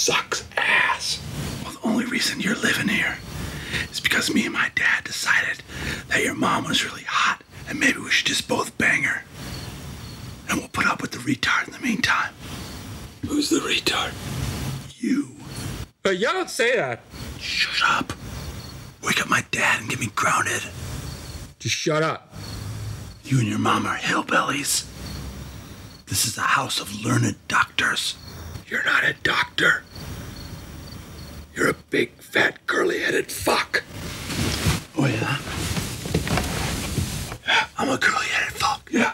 [0.00, 1.20] sucks ass.
[1.62, 3.18] Well, the only reason you're living here
[3.90, 5.62] is because me and my dad decided
[6.08, 9.24] that your mom was really hot and maybe we should just both bang her.
[10.48, 12.32] And we'll put up with the retard in the meantime.
[13.26, 14.14] Who's the retard?
[14.98, 15.36] You.
[16.02, 17.00] But y'all don't say that.
[17.38, 18.14] Shut up.
[19.04, 20.62] Wake up my dad and get me grounded.
[21.58, 22.34] Just shut up.
[23.22, 24.86] You and your mom are hillbillies.
[26.06, 28.16] This is a house of learned doctors.
[28.66, 29.82] You're not a doctor.
[31.60, 33.84] You're a big, fat, curly headed fuck.
[34.96, 35.36] Oh, yeah?
[37.46, 38.88] Yeah, I'm a curly headed fuck.
[38.90, 39.12] Yeah.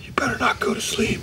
[0.00, 1.18] You better not go to sleep.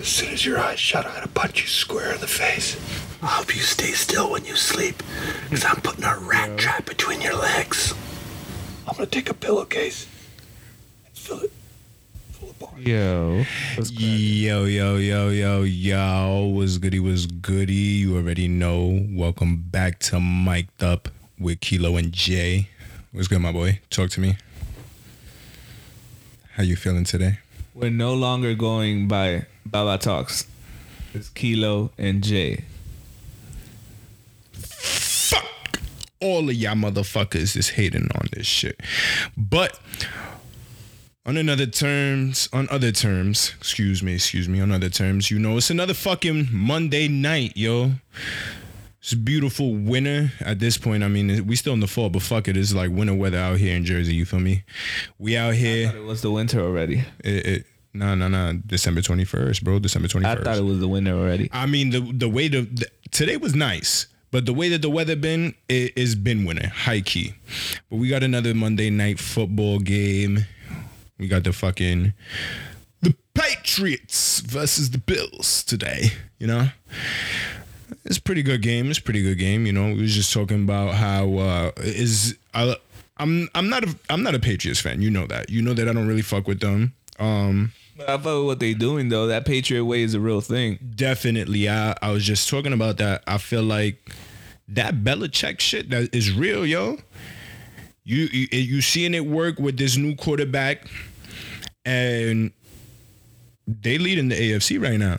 [0.00, 2.76] As soon as your eyes shut, I'm gonna punch you square in the face.
[3.22, 5.00] I hope you stay still when you sleep,
[5.44, 7.94] because I'm putting a rat trap between your legs.
[8.88, 10.08] I'm gonna take a pillowcase
[11.06, 11.61] and fill it full of bark.
[12.78, 13.44] Yo.
[13.76, 16.52] Yo, yo, yo, yo, yo.
[16.54, 17.74] Was goody, was goody.
[17.74, 19.04] You already know.
[19.10, 22.68] Welcome back to Mic'd Up with Kilo and Jay.
[23.10, 23.80] What's good, my boy?
[23.90, 24.36] Talk to me.
[26.52, 27.38] How you feeling today?
[27.74, 30.46] We're no longer going by Baba Talks.
[31.14, 32.64] It's Kilo and Jay.
[34.52, 35.80] Fuck
[36.20, 38.80] all of y'all motherfuckers is hating on this shit.
[39.36, 39.78] But
[41.24, 45.56] on another terms, on other terms, excuse me, excuse me, on other terms, you know,
[45.56, 47.92] it's another fucking Monday night, yo.
[49.00, 51.02] It's beautiful winter at this point.
[51.02, 53.58] I mean, we still in the fall, but fuck it, it's like winter weather out
[53.58, 54.14] here in Jersey.
[54.14, 54.62] You feel me?
[55.18, 55.86] We out I here.
[55.88, 57.04] thought it was the winter already.
[57.24, 58.52] It, it, no, no, no.
[58.64, 59.80] December twenty first, bro.
[59.80, 61.50] December twenty I thought it was the winter already.
[61.52, 64.90] I mean, the the way the, the today was nice, but the way that the
[64.90, 67.34] weather been it, it's been winter, high key.
[67.90, 70.46] But we got another Monday night football game.
[71.18, 72.12] We got the fucking
[73.00, 76.10] the Patriots versus the Bills today.
[76.38, 76.68] You know,
[78.04, 78.90] it's a pretty good game.
[78.90, 79.66] It's a pretty good game.
[79.66, 82.76] You know, we was just talking about how uh is I.
[83.18, 85.00] I'm I'm not a I'm not a Patriots fan.
[85.02, 85.50] You know that.
[85.50, 86.94] You know that I don't really fuck with them.
[87.20, 90.78] Um, But I thought what they doing though, that Patriot way is a real thing.
[90.96, 91.68] definitely.
[91.68, 93.22] I, I was just talking about that.
[93.26, 94.10] I feel like
[94.66, 96.98] that Belichick shit that is real, yo.
[98.04, 100.86] You you, you seeing it work with this new quarterback,
[101.84, 102.52] and
[103.66, 105.18] they lead in the AFC right now.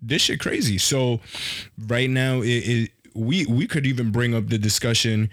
[0.00, 0.78] This shit crazy.
[0.78, 1.20] So
[1.86, 5.30] right now, it, it we we could even bring up the discussion.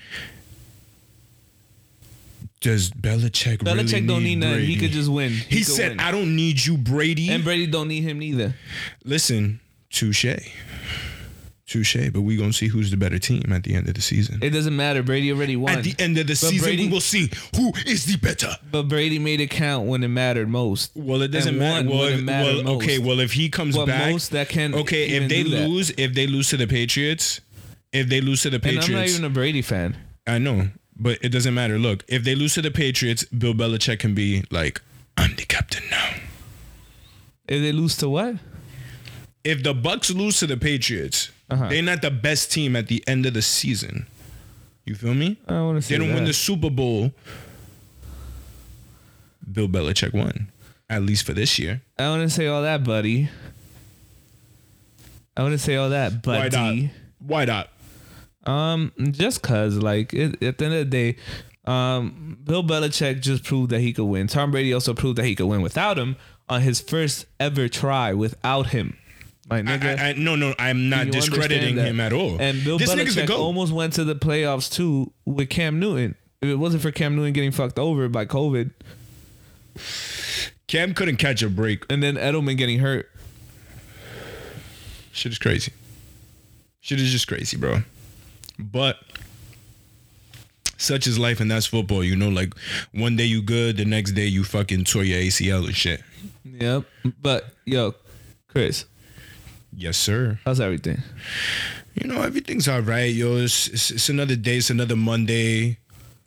[2.61, 4.66] Does Belichick, Belichick really don't need nothing.
[4.66, 5.31] He could just win.
[5.31, 6.00] He, could said, win.
[6.00, 8.55] "I don't need you, Brady." and Brady don't need him neither.
[9.03, 9.59] Listen,
[9.91, 10.25] touche.
[11.67, 14.37] Touche, but we gonna see who's the better team at the end of the season.
[14.43, 15.01] It doesn't matter.
[15.01, 15.77] Brady already won.
[15.79, 18.55] At the end of the season, Brady- we will see who is the better.
[18.71, 20.91] but Brady made it count when it mattered most.
[20.93, 21.89] Well, it doesn't matter.
[21.89, 22.83] Well, if- well, most.
[22.83, 22.99] okay.
[22.99, 25.07] Well, if he comes But back, most that can okay.
[25.09, 25.67] If they do that.
[25.67, 27.41] lose, if they lose to the Patriots,
[27.91, 29.97] if they lose to the Patriots, And I'm not even a Brady fan.
[30.27, 31.79] I know, but it doesn't matter.
[31.79, 34.81] Look, if they lose to the Patriots, Bill Belichick can be like,
[35.17, 36.13] "I'm the captain now."
[37.47, 38.35] If they lose to what?
[39.45, 41.69] If the Bucks lose to the Patriots, Uh-huh.
[41.69, 44.07] they're not the best team at the end of the season.
[44.85, 45.38] You feel me?
[45.47, 46.16] I don't want to say They don't that.
[46.16, 47.13] win the Super Bowl.
[49.51, 50.51] Bill Belichick won,
[50.89, 51.81] at least for this year.
[52.00, 53.29] I want to say all that, buddy.
[55.38, 56.50] I want to say all that, buddy.
[56.50, 56.91] Why not?
[57.19, 57.69] Why not?
[58.51, 61.16] Um, just cause, like, it, at the end of the day,
[61.66, 64.28] um, Bill Belichick just proved that he could win.
[64.28, 66.16] Tom Brady also proved that he could win without him
[66.47, 68.97] on his first ever try without him.
[69.47, 70.00] My nigga.
[70.00, 72.41] I, I, no, no, I'm not discrediting him at all.
[72.41, 76.16] And Bill this Belichick almost went to the playoffs too with Cam Newton.
[76.41, 78.72] If it wasn't for Cam Newton getting fucked over by COVID
[80.67, 81.85] Cam couldn't catch a break.
[81.89, 83.09] and then Edelman getting hurt.
[85.11, 85.72] Shit is crazy.
[86.81, 87.84] Shit is just crazy, bro.
[88.59, 88.97] But
[90.78, 92.03] such is life, and that's football.
[92.03, 92.53] You know, like
[92.94, 96.01] one day you good, the next day you fucking tore your ACL and shit.
[96.44, 96.84] Yep.
[97.22, 97.95] But yo,
[98.47, 98.85] Chris,
[99.75, 100.39] Yes, sir.
[100.45, 101.01] how's everything?
[101.95, 103.37] You know, everything's all right, yo.
[103.37, 104.57] It's, it's, it's another day.
[104.57, 105.77] It's another Monday.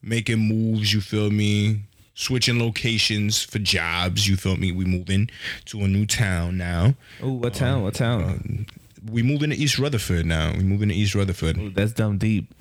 [0.03, 1.81] Making moves, you feel me?
[2.15, 4.73] Switching locations for jobs, you feel me?
[4.73, 5.31] We moving
[5.67, 6.95] to a new town now.
[7.23, 7.83] Oh, what town?
[7.83, 8.67] What town?
[9.11, 10.53] We moving to East Rutherford now.
[10.57, 11.57] We moving to East Rutherford.
[11.59, 12.53] Ooh, that's dumb deep.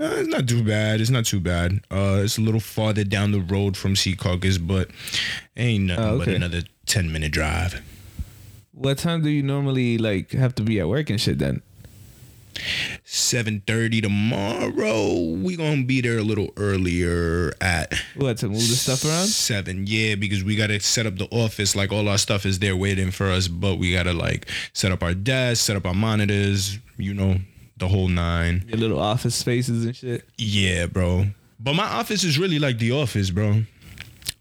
[0.00, 1.00] Uh, it's not too bad.
[1.00, 1.80] It's not too bad.
[1.90, 4.90] Uh, it's a little farther down the road from Sea Secaucus, but
[5.56, 7.82] ain't nothing Oh, but another ten minute drive.
[8.80, 11.60] What time do you normally like have to be at work and shit then?
[13.04, 15.20] 7.30 tomorrow.
[15.42, 19.26] We gonna be there a little earlier at What to move the stuff around?
[19.26, 19.84] seven.
[19.86, 21.76] Yeah, because we gotta set up the office.
[21.76, 25.02] Like all our stuff is there waiting for us, but we gotta like set up
[25.02, 26.78] our desk, set up our monitors.
[26.96, 27.36] You know,
[27.76, 28.64] the whole nine.
[28.66, 30.24] Your little office spaces and shit.
[30.38, 31.26] Yeah, bro.
[31.58, 33.64] But my office is really like the office, bro.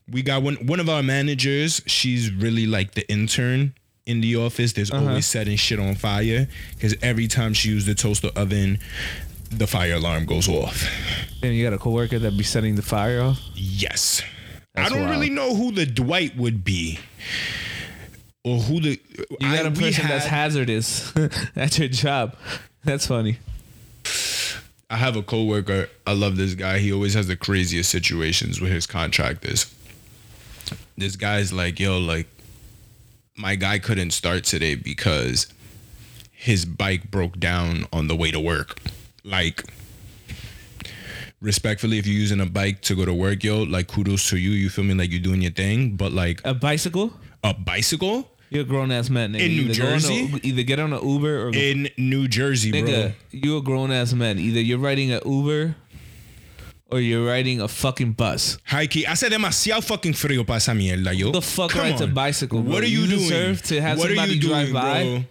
[0.10, 1.82] We got one one of our managers.
[1.88, 3.74] She's really like the intern
[4.10, 4.74] in the office.
[4.74, 5.08] There's uh-huh.
[5.08, 8.80] always setting shit on fire because every time she uses the toaster oven,
[9.52, 10.88] the fire alarm goes off.
[11.44, 13.40] And you got a coworker that be setting the fire off.
[13.54, 14.22] Yes.
[14.74, 15.12] That's I don't wild.
[15.12, 17.00] really know who the Dwight would be.
[18.44, 19.00] Or who the
[19.40, 21.14] You got a a person that's hazardous
[21.56, 22.36] at your job.
[22.84, 23.38] That's funny.
[24.90, 25.88] I have a coworker.
[26.08, 26.80] I love this guy.
[26.80, 29.74] He always has the craziest situations with his contractors.
[30.98, 32.28] This guy's like, yo, like,
[33.40, 35.48] my guy couldn't start today because
[36.32, 38.78] his bike broke down on the way to work.
[39.24, 39.64] Like,
[41.42, 44.52] respectfully, if you're using a bike to go to work, yo, like, kudos to you.
[44.52, 44.94] You feel me?
[44.94, 45.96] Like, you're doing your thing.
[45.96, 47.14] But, like, A bicycle?
[47.44, 49.42] a bicycle You're a grown ass man, nigga.
[49.42, 50.40] In New either on a- Jersey?
[50.44, 52.82] either get on an Uber or go, in New Jersey, bro.
[52.82, 53.14] nigga.
[53.32, 54.40] You a grown ass man.
[54.40, 55.76] Either you're riding an Uber
[56.92, 58.58] or you're riding a fucking bus.
[58.66, 61.28] Heike, hace demasiado fucking frío para esa mierda, yo.
[61.28, 62.62] Who the fuck Come rides a bicycle?
[62.62, 62.74] Bro?
[62.74, 63.20] What are you, doing?
[63.20, 65.04] deserve to have what somebody are you drive doing, by.
[65.04, 65.24] bro?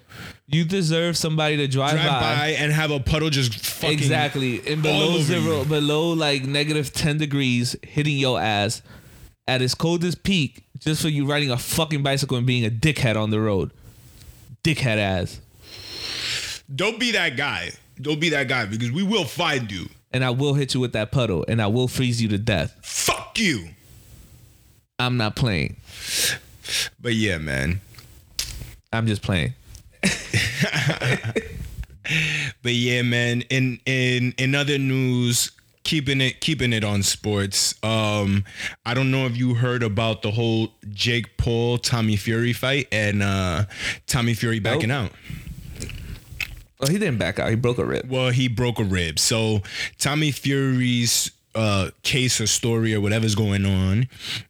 [0.50, 2.20] You deserve somebody to drive, Drive by.
[2.36, 4.62] by and have a puddle just fucking Exactly.
[4.66, 5.64] And below zero, you.
[5.66, 8.80] below like negative 10 degrees, hitting your ass
[9.46, 13.14] at its coldest peak just for you riding a fucking bicycle and being a dickhead
[13.16, 13.72] on the road.
[14.64, 15.40] Dickhead ass.
[16.74, 17.70] Don't be that guy.
[18.00, 19.86] Don't be that guy because we will find you.
[20.12, 22.74] And I will hit you with that puddle and I will freeze you to death.
[22.82, 23.68] Fuck you.
[24.98, 25.76] I'm not playing.
[27.00, 27.80] But yeah, man.
[28.92, 29.54] I'm just playing.
[32.62, 33.42] But yeah, man.
[33.50, 35.50] In in in other news,
[35.84, 37.74] keeping it keeping it on sports.
[37.82, 38.44] Um,
[38.84, 43.22] I don't know if you heard about the whole Jake Paul Tommy Fury fight and
[43.22, 43.64] uh
[44.06, 45.10] Tommy Fury backing out.
[46.80, 47.50] Well, he didn't back out.
[47.50, 48.08] He broke a rib.
[48.08, 49.18] Well, he broke a rib.
[49.18, 49.62] So
[49.98, 54.06] Tommy Fury's uh case or story or whatever's going on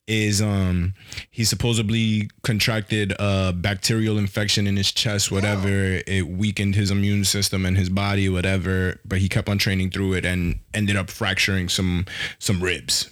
[0.08, 0.92] is um
[1.30, 7.64] he supposedly contracted a bacterial infection in his chest whatever it weakened his immune system
[7.64, 11.69] and his body whatever but he kept on training through it and ended up fracturing
[11.69, 12.04] some
[12.40, 13.08] some ribs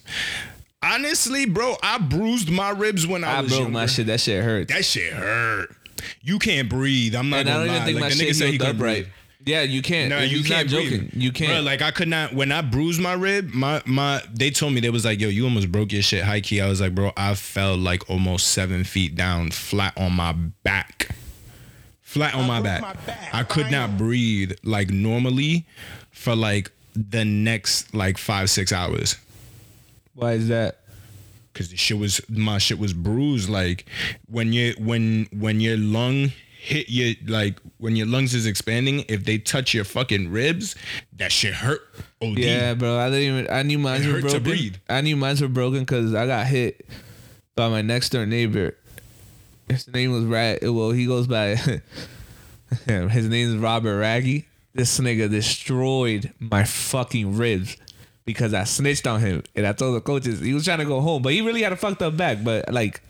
[0.83, 3.73] honestly bro i bruised my ribs when i, I was broke younger.
[3.73, 4.09] my shit.
[4.09, 4.67] That shit hurt.
[4.69, 5.71] that shit hurt
[6.23, 8.35] you can't breathe i'm not and I gonna don't even think like, my the nigga
[8.35, 9.05] said he couldn't right.
[9.05, 9.07] breathe.
[9.45, 10.11] Yeah, you can't.
[10.11, 10.89] No, And you can't joking.
[10.89, 11.11] breathe.
[11.15, 11.53] You can't.
[11.53, 14.81] Bro, like I could not when I bruised my rib, my my they told me
[14.81, 16.61] they was like, yo, you almost broke your shit high key.
[16.61, 21.11] I was like, bro, I fell like almost seven feet down, flat on my back.
[22.03, 22.97] Flat on my back.
[23.33, 25.65] I could not breathe like normally
[26.11, 29.15] for like the next like five, six hours.
[30.15, 30.81] Why is that?
[31.57, 33.49] Cause the shit was my shit was bruised.
[33.49, 33.87] Like
[34.27, 36.33] when you when when your lung
[36.67, 40.77] hit your like when your lungs is expanding, if they touch your fucking ribs,
[41.15, 41.81] that shit hurt.
[42.21, 42.39] OD.
[42.41, 42.99] Yeah, bro.
[42.99, 43.51] I didn't even.
[43.51, 44.43] I knew mine were hurt to broken.
[44.43, 44.77] breathe.
[44.91, 46.87] I knew mine were broken because I got hit
[47.55, 48.77] by my next door neighbor.
[49.67, 50.59] His name was Rag.
[50.63, 51.57] Well, he goes by.
[52.87, 54.47] his name is Robert Raggy.
[54.75, 57.79] This nigga destroyed my fucking ribs
[58.27, 61.01] because I snitched on him and I told the coaches he was trying to go
[61.01, 62.45] home, but he really had a fucked up back.
[62.45, 63.01] But like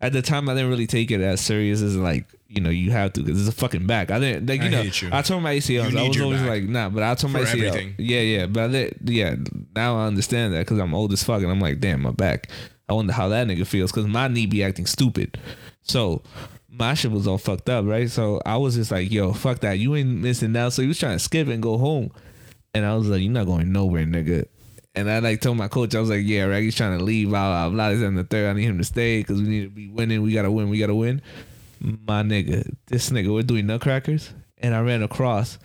[0.00, 2.90] at the time, I didn't really take it as serious as like you know you
[2.90, 4.10] have to because it's a fucking back.
[4.10, 5.08] I didn't like you I know you.
[5.10, 5.96] I told my ACLs.
[5.96, 6.48] I was always back.
[6.50, 7.68] like nah, but I told my For ACL.
[7.68, 7.94] everything.
[7.98, 9.36] Yeah, yeah, but I did, yeah.
[9.74, 12.50] Now I understand that because I'm old as fuck and I'm like, damn, my back.
[12.88, 15.38] I wonder how that nigga feels because my knee be acting stupid.
[15.82, 16.22] So
[16.68, 18.10] my shit was all fucked up, right?
[18.10, 19.78] So I was just like, yo, fuck that.
[19.78, 20.72] You ain't missing out.
[20.74, 22.10] So he was trying to skip and go home.
[22.74, 24.46] And I was like, you're not going nowhere, nigga.
[24.94, 27.28] And I like told my coach, I was like, yeah, Raggy's trying to leave.
[27.28, 27.68] Blah.
[27.70, 28.48] This and the third.
[28.48, 30.22] I need him to stay because we need to be winning.
[30.22, 30.70] We got to win.
[30.70, 31.20] We got to win.
[31.80, 34.32] My nigga, this nigga, we're doing nutcrackers.
[34.58, 35.58] And I ran across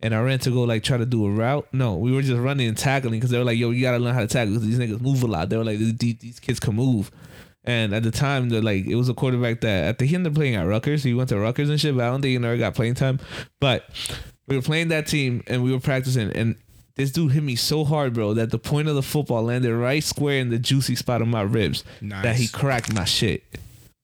[0.00, 1.66] and I ran to go like try to do a route.
[1.72, 3.98] No, we were just running and tackling because they were like, yo, you got to
[3.98, 5.50] learn how to tackle because these niggas move a lot.
[5.50, 7.10] They were like, these, these kids can move.
[7.64, 10.32] And at the time, the like it was a quarterback that I think he ended
[10.32, 11.02] up playing at Rutgers.
[11.02, 13.18] He went to Rutgers and shit, but I don't think he never got playing time.
[13.60, 13.90] But
[14.46, 16.54] we were playing that team and we were practicing, and
[16.96, 20.02] this dude hit me so hard, bro, that the point of the football landed right
[20.02, 21.84] square in the juicy spot of my ribs.
[22.00, 22.22] Nice.
[22.22, 23.44] That he cracked my shit,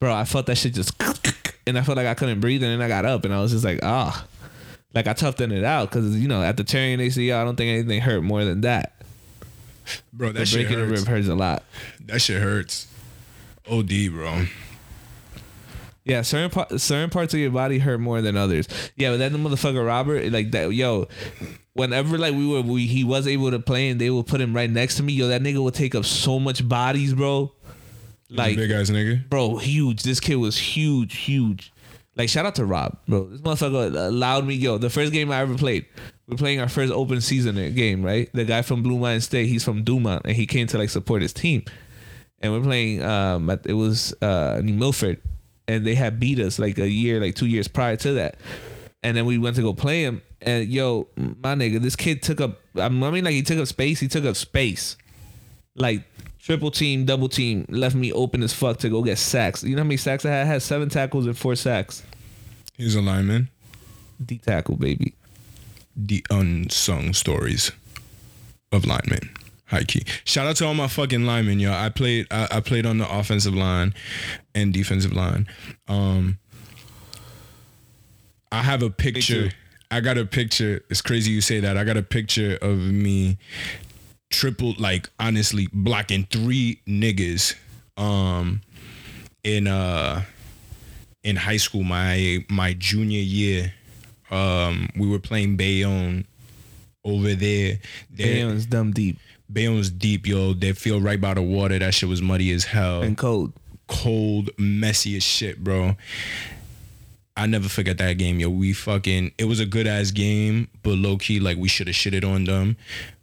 [0.00, 0.14] bro.
[0.14, 0.92] I felt that shit just,
[1.66, 3.52] and I felt like I couldn't breathe, and then I got up and I was
[3.52, 4.26] just like, ah,
[4.94, 7.70] like I toughened it out because you know at the tearing ACL, I don't think
[7.70, 8.92] anything hurt more than that.
[10.12, 11.00] Bro, that The shit breaking a hurts.
[11.00, 11.62] rib hurts a lot.
[12.06, 12.86] That shit hurts.
[13.70, 14.44] OD, bro.
[16.04, 18.66] Yeah, certain pa- certain parts of your body hurt more than others.
[18.96, 21.06] Yeah, but that motherfucker Robert, like that, yo.
[21.74, 24.54] Whenever like we were, we, he was able to play, and they would put him
[24.54, 25.12] right next to me.
[25.12, 27.52] Yo, that nigga would take up so much bodies, bro.
[28.28, 29.28] Like, big ass nigga.
[29.28, 30.02] bro, huge.
[30.02, 31.72] This kid was huge, huge.
[32.16, 33.28] Like, shout out to Rob, bro.
[33.28, 34.54] This motherfucker allowed me.
[34.54, 35.86] Yo, the first game I ever played,
[36.26, 38.28] we're playing our first open season game, right?
[38.34, 41.22] The guy from Blue Mountain State, he's from Dumont, and he came to like support
[41.22, 41.64] his team.
[42.40, 43.02] And we're playing.
[43.02, 45.20] Um, it was uh New Milford,
[45.68, 48.36] and they had beat us like a year, like two years prior to that.
[49.02, 52.40] And then we went to go play him, and yo, my nigga, this kid took
[52.40, 52.60] up.
[52.76, 54.00] I mean, like he took up space.
[54.00, 54.96] He took up space
[55.74, 56.02] like
[56.38, 59.62] triple team, double team, left me open as fuck to go get sacks.
[59.62, 60.42] You know how many sacks I had?
[60.42, 62.02] I had seven tackles and four sacks.
[62.76, 63.48] He's a lineman.
[64.24, 65.14] D tackle, baby.
[65.96, 67.72] The unsung stories
[68.70, 69.30] of linemen.
[69.72, 70.02] High key.
[70.24, 71.72] Shout out to all my fucking linemen, yo.
[71.72, 73.94] I played I, I played on the offensive line
[74.54, 75.48] and defensive line.
[75.88, 76.38] Um
[78.52, 79.50] I have a picture.
[79.90, 80.82] I got a picture.
[80.90, 81.78] It's crazy you say that.
[81.78, 83.38] I got a picture of me
[84.28, 87.54] triple like honestly blocking three niggas
[87.96, 88.60] um
[89.44, 90.22] in uh
[91.24, 93.72] in high school my my junior year
[94.30, 96.26] um we were playing Bayonne
[97.04, 97.78] over there
[98.54, 99.18] it's dumb deep
[99.52, 103.02] Bayonne's deep yo they feel right by the water that shit was muddy as hell
[103.02, 103.52] and cold.
[103.88, 105.96] cold, messy as shit, bro.
[107.36, 108.50] I never forget that game, yo.
[108.50, 111.96] We fucking it was a good ass game, but low key, like we should have
[111.96, 112.76] shitted on them.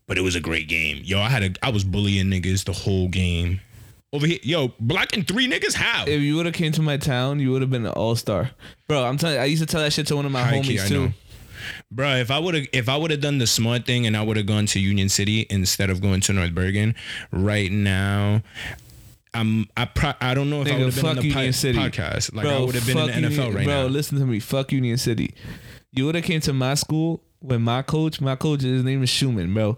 [0.07, 1.01] But it was a great game.
[1.03, 3.61] Yo, I had a I was bullying niggas the whole game.
[4.11, 6.05] Over here, yo, blocking three niggas, how?
[6.07, 8.49] If you would have came to my town, you would have been an all star,
[8.87, 9.05] bro.
[9.05, 9.35] I'm telling.
[9.35, 10.87] you, I used to tell that shit to one of my High key, homies I
[10.87, 11.13] too.
[11.91, 14.21] Bro, if I would have if I would have done the smart thing and I
[14.21, 16.95] would have gone to Union City instead of going to North Bergen,
[17.31, 18.41] right now
[19.33, 21.45] I'm I pro- I don't know if I would have been on fuck the Union
[21.47, 21.77] pi- City.
[21.77, 22.33] podcast.
[22.33, 23.87] Like bro, I would have been in the NFL Union- right bro, now.
[23.87, 24.39] listen to me.
[24.39, 25.33] Fuck Union City.
[25.91, 29.09] You would have came to my school when my coach, my coach, his name is
[29.09, 29.77] Schumann, bro.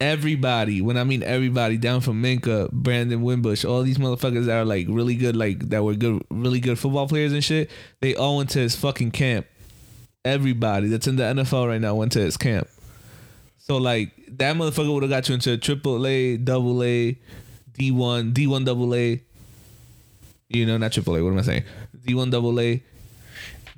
[0.00, 4.64] Everybody, when I mean everybody, down from Minkah, Brandon Wimbush, all these motherfuckers that are
[4.64, 7.68] like really good, like that were good, really good football players and shit.
[8.00, 9.46] They all went to his fucking camp.
[10.24, 12.68] Everybody that's in the NFL right now went to his camp.
[13.58, 17.16] So like that motherfucker would have got you into triple A, double A,
[17.76, 19.22] D one, D one double A.
[20.48, 21.22] You know, not triple A.
[21.22, 21.64] What am I saying?
[22.04, 22.82] D one double A,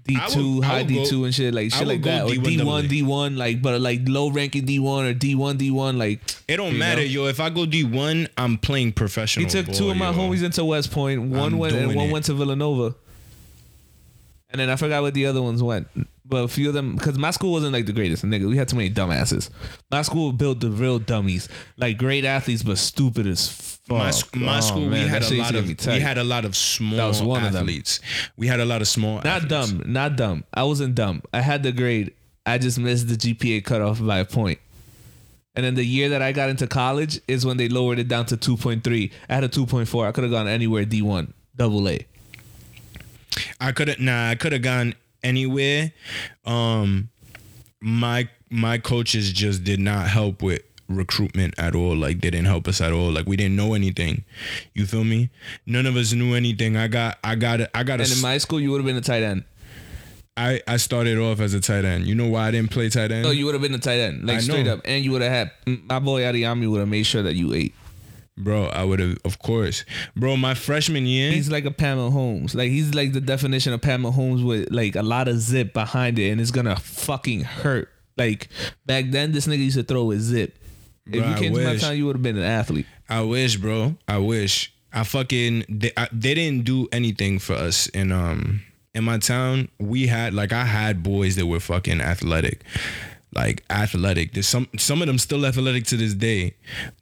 [0.06, 2.70] D two, high D two and shit like shit like that, or D1 D double
[2.70, 2.88] one.
[2.88, 6.20] D one, like but like low ranking D one or D one, D one, like
[6.48, 7.06] It don't matter, know?
[7.06, 7.26] yo.
[7.26, 9.44] If I go D one, I'm playing professional.
[9.44, 10.16] He took ball, two of my yo.
[10.16, 11.22] homies into West Point.
[11.22, 12.12] One I'm went and one it.
[12.12, 12.94] went to Villanova.
[14.52, 15.88] And then I forgot what the other ones went.
[16.30, 18.24] But a few of them, because my school wasn't like the greatest.
[18.24, 19.50] Nigga, we had too many dumbasses.
[19.90, 23.98] My school built the real dummies, like great athletes, but stupid as fuck.
[23.98, 26.44] My, sc- my Oh, school, man, we had a lot of we had a lot
[26.44, 27.98] of small That was one of athletes.
[28.36, 29.48] We had a lot of small, not athletes.
[29.72, 30.44] dumb, not dumb.
[30.54, 31.22] I wasn't dumb.
[31.34, 32.14] I had the grade.
[32.46, 34.60] I just missed the GPA cutoff by a point.
[35.56, 38.24] And then the year that I got into college is when they lowered it down
[38.26, 39.10] to 2.3.
[39.28, 40.06] I had a 2.4.
[40.06, 42.06] I could have gone anywhere D1, double A.
[43.60, 45.92] I could have nah, I could have gone anywhere.
[46.44, 47.08] Um,
[47.80, 51.96] my my coaches just did not help with recruitment at all.
[51.96, 53.10] Like they didn't help us at all.
[53.10, 54.24] Like we didn't know anything.
[54.74, 55.30] You feel me?
[55.66, 56.76] None of us knew anything.
[56.76, 59.00] I got I got I got And in my school, you would have been a
[59.00, 59.44] tight end.
[60.36, 62.06] I I started off as a tight end.
[62.06, 63.24] You know why I didn't play tight end?
[63.24, 64.74] No, you would have been a tight end, like I straight know.
[64.74, 67.52] up, and you would have had my boy Ariami would have made sure that you
[67.54, 67.74] ate.
[68.42, 69.84] Bro, I would have, of course.
[70.16, 73.80] Bro, my freshman year, He's like a Pamela Holmes, like he's like the definition of
[73.80, 77.88] Pamela Holmes with like a lot of zip behind it, and it's gonna fucking hurt.
[78.16, 78.48] Like
[78.86, 80.56] back then, this nigga used to throw with zip.
[81.06, 82.86] If you came to my town, you would have been an athlete.
[83.08, 83.96] I wish, bro.
[84.06, 84.72] I wish.
[84.92, 88.62] I fucking they, I, they didn't do anything for us in um
[88.94, 89.68] in my town.
[89.78, 92.62] We had like I had boys that were fucking athletic.
[93.32, 94.32] Like athletic.
[94.32, 96.54] There's some some of them still athletic to this day.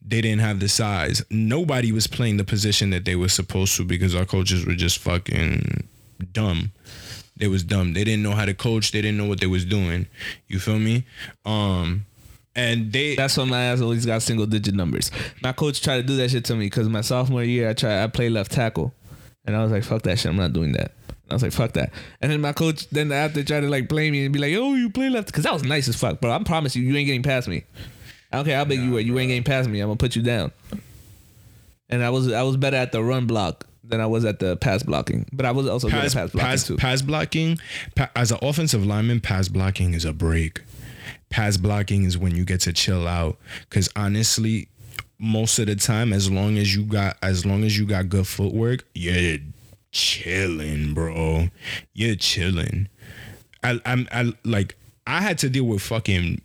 [0.07, 1.25] They didn't have the size.
[1.31, 4.99] Nobody was playing the position that they were supposed to because our coaches were just
[4.99, 5.89] fucking
[6.33, 6.73] dumb.
[7.37, 7.95] They was dumb.
[7.95, 8.93] They didn't know how to coach.
[8.93, 10.07] They didn't know what they was doing.
[10.49, 11.07] You feel me?
[11.47, 12.05] Um
[12.55, 15.11] and they That's why my ass always got single digit numbers.
[15.43, 18.03] My coach tried to do that shit to me because my sophomore year I tried
[18.03, 18.93] I played left tackle,
[19.45, 20.93] and I was like, "Fuck that shit, I'm not doing that."
[21.31, 24.13] I was like, "Fuck that," and then my coach then after tried to like blame
[24.13, 26.31] me and be like, "Oh, you play left," because that was nice as fuck, bro.
[26.31, 27.65] I promise you, you ain't getting past me.
[28.33, 29.81] I don't care how big you were, you ain't getting past me.
[29.81, 30.53] I'm gonna put you down.
[31.91, 34.57] And I was I was better at the run block than I was at the
[34.57, 36.77] pass blocking, but I was also pass, good at pass blocking pass, too.
[36.77, 37.59] pass blocking
[37.95, 40.61] pa- as an offensive lineman pass blocking is a break
[41.31, 44.69] pass blocking is when you get to chill out because honestly
[45.19, 48.27] most of the time as long as you got as long as you got good
[48.27, 49.37] footwork yeah
[49.93, 51.49] chilling, bro.
[51.95, 52.89] You're chilling.
[53.63, 54.77] I, I'm I like
[55.07, 56.41] I had to deal with fucking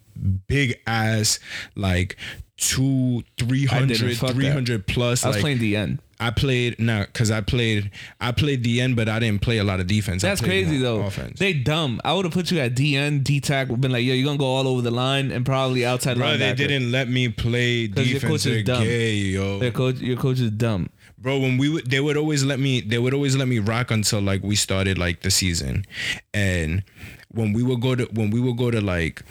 [0.48, 1.40] big ass
[1.76, 2.18] like
[2.58, 4.84] two, 300, fuck that.
[4.88, 5.24] plus.
[5.24, 6.00] I was like, playing the end.
[6.20, 9.64] I played no, because I played I played the end, but I didn't play a
[9.64, 10.22] lot of defense.
[10.22, 11.02] That's crazy though.
[11.02, 11.38] Offense.
[11.38, 12.00] They dumb.
[12.06, 13.68] I would have put you at DN, D tack.
[13.68, 16.54] Been like, yo, you're gonna go all over the line and probably outside Bro, they
[16.54, 18.84] didn't let me play 'Cause your coach is dumb.
[18.84, 19.60] gay, yo.
[19.60, 20.90] Their coach, your coach is dumb.
[21.24, 23.89] Bro when we would they would always let me they would always let me rock
[23.89, 25.86] until like we started like the season
[26.34, 26.84] and
[27.30, 29.24] when we would go to when we would go to like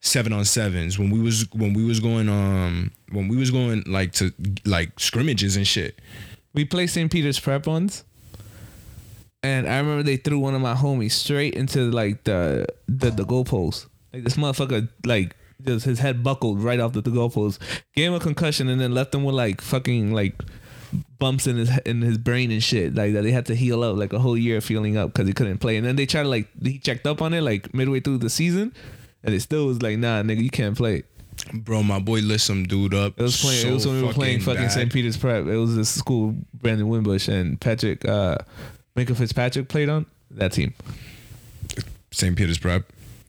[0.00, 3.82] seven on sevens when we was when we was going um when we was going
[3.86, 4.32] like to
[4.64, 5.98] like scrimmages and shit
[6.54, 7.10] We played St.
[7.10, 8.04] Peter's Prep ones
[9.42, 13.24] and I remember they threw one of my homies straight into like the the the
[13.24, 13.86] goalpost.
[14.12, 17.58] Like this motherfucker, like just his head buckled right off the, the goalpost,
[17.94, 20.34] gave him a concussion, and then left him with like fucking like
[21.18, 22.94] bumps in his in his brain and shit.
[22.94, 25.26] Like that they had to heal up like a whole year of healing up because
[25.26, 25.76] he couldn't play.
[25.76, 28.30] And then they tried to like he checked up on it like midway through the
[28.30, 28.72] season,
[29.22, 31.04] and it still was like, nah, nigga, you can't play.
[31.54, 33.62] bro my boy lit some dude up It was playing.
[33.62, 34.68] so it was when we were playing fucking.
[34.68, 34.92] St.
[34.92, 35.46] Peter's Prep.
[35.46, 38.36] It was this school Brandon Wimbush and Patrick uh
[38.96, 40.74] Minkah Fitzpatrick played on that team.
[42.10, 42.84] st peter's prep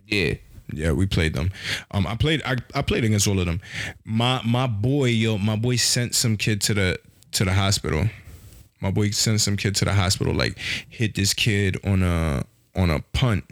[0.08, 0.34] Yeah.
[0.72, 1.52] Yeah, we played them.
[1.92, 2.42] Um, I played.
[2.46, 3.62] I, I played against all of them.
[4.06, 6.98] My my boy, yo, my boy sent some kid to the
[7.34, 8.10] to the hospital.
[8.82, 10.34] My boy sent some kid to the hospital.
[10.34, 10.58] Like
[10.90, 13.46] hit this kid on a on a punt,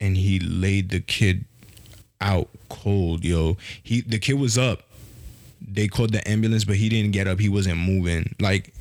[0.00, 1.44] and he laid the kid
[2.20, 3.56] out cold, yo.
[3.82, 4.82] He the kid was up.
[5.66, 7.40] They called the ambulance, but he didn't get up.
[7.40, 8.34] He wasn't moving.
[8.38, 8.74] Like,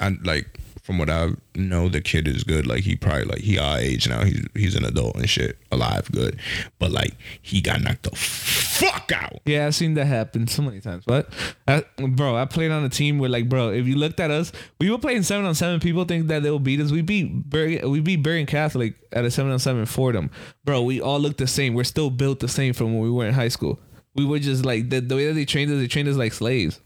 [0.00, 2.66] I like from what I know, the kid is good.
[2.66, 4.24] Like he probably like he our age now.
[4.24, 6.38] He's he's an adult and shit, alive, good.
[6.80, 9.40] But like he got knocked the fuck out.
[9.46, 11.04] Yeah, I've seen that happen so many times.
[11.06, 11.32] But
[11.68, 14.50] I, bro, I played on a team where like, bro, if you looked at us,
[14.80, 15.78] we were playing seven on seven.
[15.78, 16.90] People think that they'll beat us.
[16.90, 20.30] We beat Berry, we beat Bergen Catholic at a seven on seven for them.
[20.64, 21.74] Bro, we all look the same.
[21.74, 23.78] We're still built the same from when we were in high school.
[24.14, 25.78] We were just like the, the way that they trained us.
[25.78, 26.80] They trained us like slaves.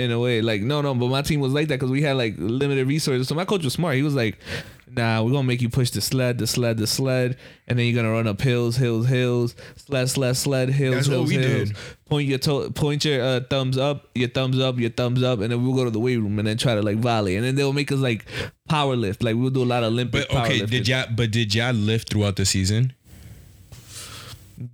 [0.00, 2.16] In a way, like no, no, but my team was like that because we had
[2.16, 3.28] like limited resources.
[3.28, 3.96] So my coach was smart.
[3.96, 4.38] He was like,
[4.90, 7.36] "Nah, we're gonna make you push the sled, the sled, the sled,
[7.68, 11.14] and then you're gonna run up hills, hills, hills, sled, sled, sled, hills, That's what
[11.16, 11.68] hills, we hills.
[11.68, 11.76] did.
[12.06, 15.52] Point your toe, point your uh, thumbs up, your thumbs up, your thumbs up, and
[15.52, 17.54] then we'll go to the weight room and then try to like volley, and then
[17.54, 18.24] they'll make us like
[18.68, 19.22] power lift.
[19.22, 21.06] Like we'll do a lot of Olympic But power okay, did y'all?
[21.14, 22.94] But did y'all lift throughout the season?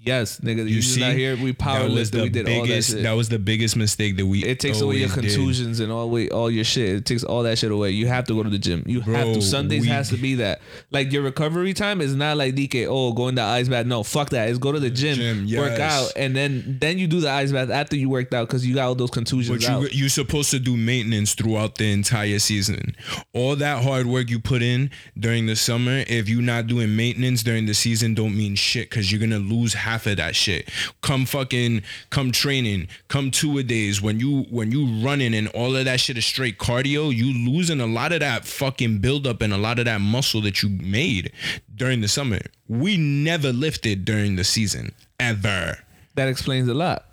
[0.01, 0.59] Yes, nigga.
[0.59, 1.37] You, You see, not here.
[1.37, 2.18] We power that was lifted.
[2.18, 2.61] the We did biggest.
[2.61, 3.03] all that shit.
[3.05, 4.44] That was the biggest mistake that we.
[4.44, 5.35] It takes away your always did.
[5.37, 6.88] contusions and all way all your shit.
[6.96, 7.90] It takes all that shit away.
[7.90, 8.83] You have to go to the gym.
[8.87, 9.40] You have to.
[9.42, 10.61] Sundays we- has to be that.
[10.90, 12.87] Like your recovery time is not like DK.
[12.88, 13.87] Oh, go in the ice bath.
[13.87, 14.49] No, fuck that.
[14.49, 17.53] It's go to the gym, Gym, work out, and then then you do the ice
[17.53, 20.51] bath after you worked out because you got all those contusions But you you're supposed
[20.51, 22.96] to do maintenance throughout the entire season.
[23.33, 27.42] All that hard work you put in during the summer, if you're not doing maintenance
[27.44, 30.69] during the season, don't mean shit because you're gonna lose half of that shit.
[31.03, 35.77] Come fucking come training, come two a days when you when you running and all
[35.77, 39.53] of that shit is straight cardio, you losing a lot of that fucking buildup and
[39.53, 41.33] a lot of that muscle that you made
[41.75, 42.41] during the summer.
[42.69, 45.79] We never lifted during the season ever.
[46.15, 47.05] that explains a lot.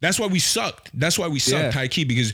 [0.00, 0.90] That's why we sucked.
[0.98, 1.72] That's why we sucked Yeah.
[1.72, 2.32] high key because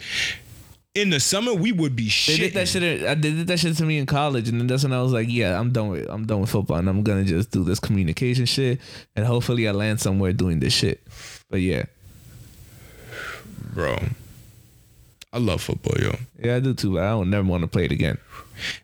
[0.96, 2.40] in the summer we would be They shit.
[2.40, 3.04] did that shit.
[3.06, 5.28] I did that shit to me in college, and then that's when I was like,
[5.30, 8.46] "Yeah, I'm done with I'm done with football, and I'm gonna just do this communication
[8.46, 8.80] shit,
[9.14, 11.06] and hopefully I land somewhere doing this shit."
[11.50, 11.85] But yeah,
[13.74, 13.98] bro.
[15.32, 16.14] I love football, yo.
[16.42, 16.94] yeah, I do too.
[16.94, 18.16] But I don't never want to play it again.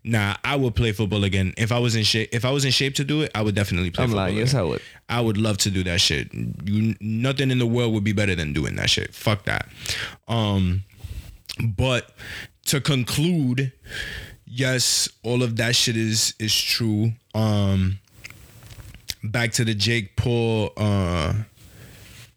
[0.04, 2.28] Nah, I would play football again if I was in shape.
[2.30, 4.04] If I was in shape to do it, I would definitely play.
[4.04, 4.36] I'm football lying.
[4.36, 4.52] Yes.
[4.52, 4.82] I would.
[5.08, 6.28] I would love to do that shit.
[6.34, 9.14] You, nothing in the world would be better than doing that shit.
[9.14, 9.66] Fuck that.
[10.28, 10.82] Um,
[11.60, 12.10] but
[12.66, 13.72] to conclude,
[14.46, 17.12] yes, all of that shit is is true.
[17.34, 17.98] Um,
[19.24, 21.34] back to the Jake Paul, uh,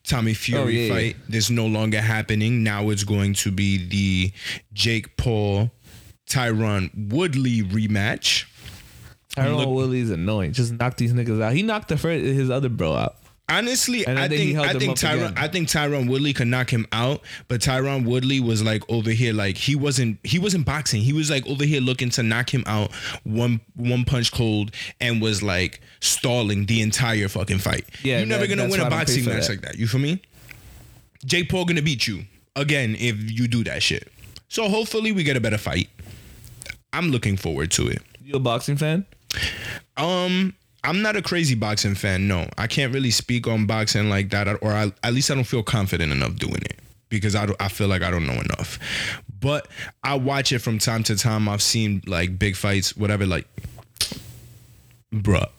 [0.03, 1.15] Tommy Fury Oh, yeah, fight.
[1.29, 2.63] This no longer happening.
[2.63, 4.31] Now it's going to be the
[4.73, 5.71] Jake Paul,
[6.29, 8.45] Tyron Woodley rematch.
[9.35, 10.53] Tyron look- Woodley's annoying.
[10.53, 11.53] Just knock these niggas out.
[11.53, 13.17] He knocked the first, his other bro out.
[13.47, 15.33] Honestly, I I think I think Tyron again.
[15.37, 19.33] I think Tyron Woodley could knock him out, but Tyron Woodley was like over here,
[19.33, 21.01] like he wasn't he wasn't boxing.
[21.01, 22.91] He was like over here looking to knock him out
[23.23, 27.85] one one punch cold and was like stalling the entire fucking fight.
[28.03, 29.49] Yeah, you're never that- gonna win a I don't pay boxing match that.
[29.49, 29.75] like that.
[29.77, 30.21] You feel me?
[31.23, 32.23] Jake Paul gonna beat you
[32.55, 34.11] again if you do that shit.
[34.47, 35.89] So hopefully we get a better fight.
[36.93, 38.01] I'm looking forward to it.
[38.23, 39.05] You a boxing fan?
[39.97, 40.55] Um,
[40.85, 42.27] I'm not a crazy boxing fan.
[42.27, 45.43] No, I can't really speak on boxing like that, or I, at least I don't
[45.43, 48.79] feel confident enough doing it because I, I feel like I don't know enough.
[49.39, 49.67] But
[50.03, 51.49] I watch it from time to time.
[51.49, 53.25] I've seen like big fights, whatever.
[53.25, 53.47] Like,
[55.13, 55.49] bruh,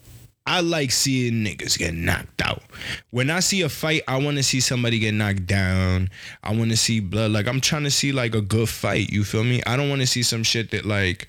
[0.47, 2.63] I like seeing niggas get knocked out.
[3.11, 6.11] When I see a fight, I want to see somebody get knocked down.
[6.45, 7.33] I want to see blood.
[7.33, 9.11] Like I'm trying to see like a good fight.
[9.11, 9.63] You feel me?
[9.67, 11.29] I don't want to see some shit that like.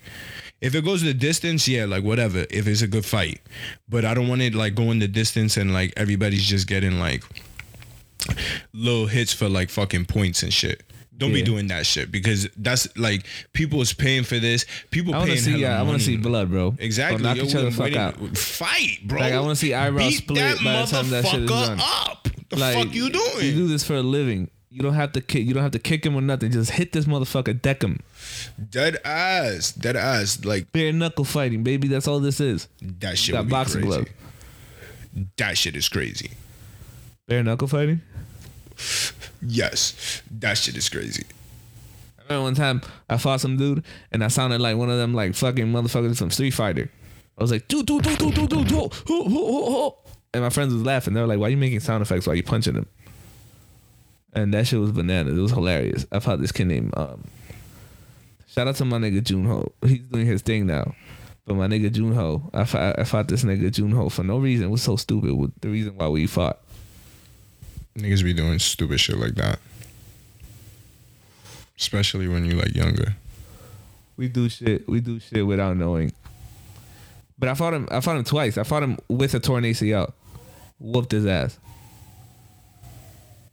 [0.60, 2.44] If it goes the distance, yeah, like whatever.
[2.50, 3.40] If it's a good fight,
[3.88, 7.22] but I don't want it like going the distance and like everybody's just getting like
[8.72, 10.82] little hits for like fucking points and shit.
[11.16, 14.64] Don't be doing that shit because that's like people is paying for this.
[14.92, 15.58] People I want paying to see.
[15.58, 16.76] Yeah, uh, I want to see blood, bro.
[16.78, 17.22] Exactly.
[17.24, 18.14] Knock Yo, each other fuck out.
[18.38, 19.18] Fight, bro.
[19.18, 21.66] Like, I wanna see eyebrows Beat split that by the time that shit is motherfucker
[21.66, 21.80] done.
[21.80, 22.28] up.
[22.50, 23.46] The Like, fuck you doing?
[23.46, 24.48] You do this for a living.
[24.70, 25.46] You don't have to kick.
[25.46, 26.50] You don't have to kick him or nothing.
[26.50, 28.00] Just hit this motherfucker, deck him.
[28.70, 29.72] Dead ass.
[29.72, 30.44] Dead ass.
[30.44, 31.88] Like Bare knuckle fighting, baby.
[31.88, 32.68] That's all this is.
[32.82, 34.04] that shit Got boxing crazy.
[34.04, 34.08] glove.
[35.38, 36.32] That shit is crazy.
[37.26, 38.02] Bare knuckle fighting.
[39.40, 40.22] Yes.
[40.30, 41.24] That shit is crazy.
[42.18, 45.14] I remember one time I fought some dude and I sounded like one of them
[45.14, 46.90] like fucking motherfuckers from Street Fighter.
[47.38, 49.92] I was like, do do do do do do do,
[50.34, 51.14] and my friends was laughing.
[51.14, 52.86] They were like, "Why are you making sound effects while you punching him?"
[54.32, 55.36] And that shit was bananas.
[55.36, 56.06] It was hilarious.
[56.12, 56.92] I fought this kid named.
[56.96, 57.24] Um,
[58.46, 59.72] shout out to my nigga Junho.
[59.86, 60.94] He's doing his thing now.
[61.46, 64.66] But my nigga Junho, I fought, I fought this nigga Junho for no reason.
[64.66, 65.32] It was so stupid.
[65.32, 66.58] With the reason why we fought.
[67.96, 69.58] Niggas be doing stupid shit like that.
[71.78, 73.16] Especially when you like younger.
[74.16, 74.86] We do shit.
[74.88, 76.12] We do shit without knowing.
[77.38, 77.88] But I fought him.
[77.90, 78.58] I fought him twice.
[78.58, 80.12] I fought him with a torn ACL.
[80.80, 81.58] Whooped his ass.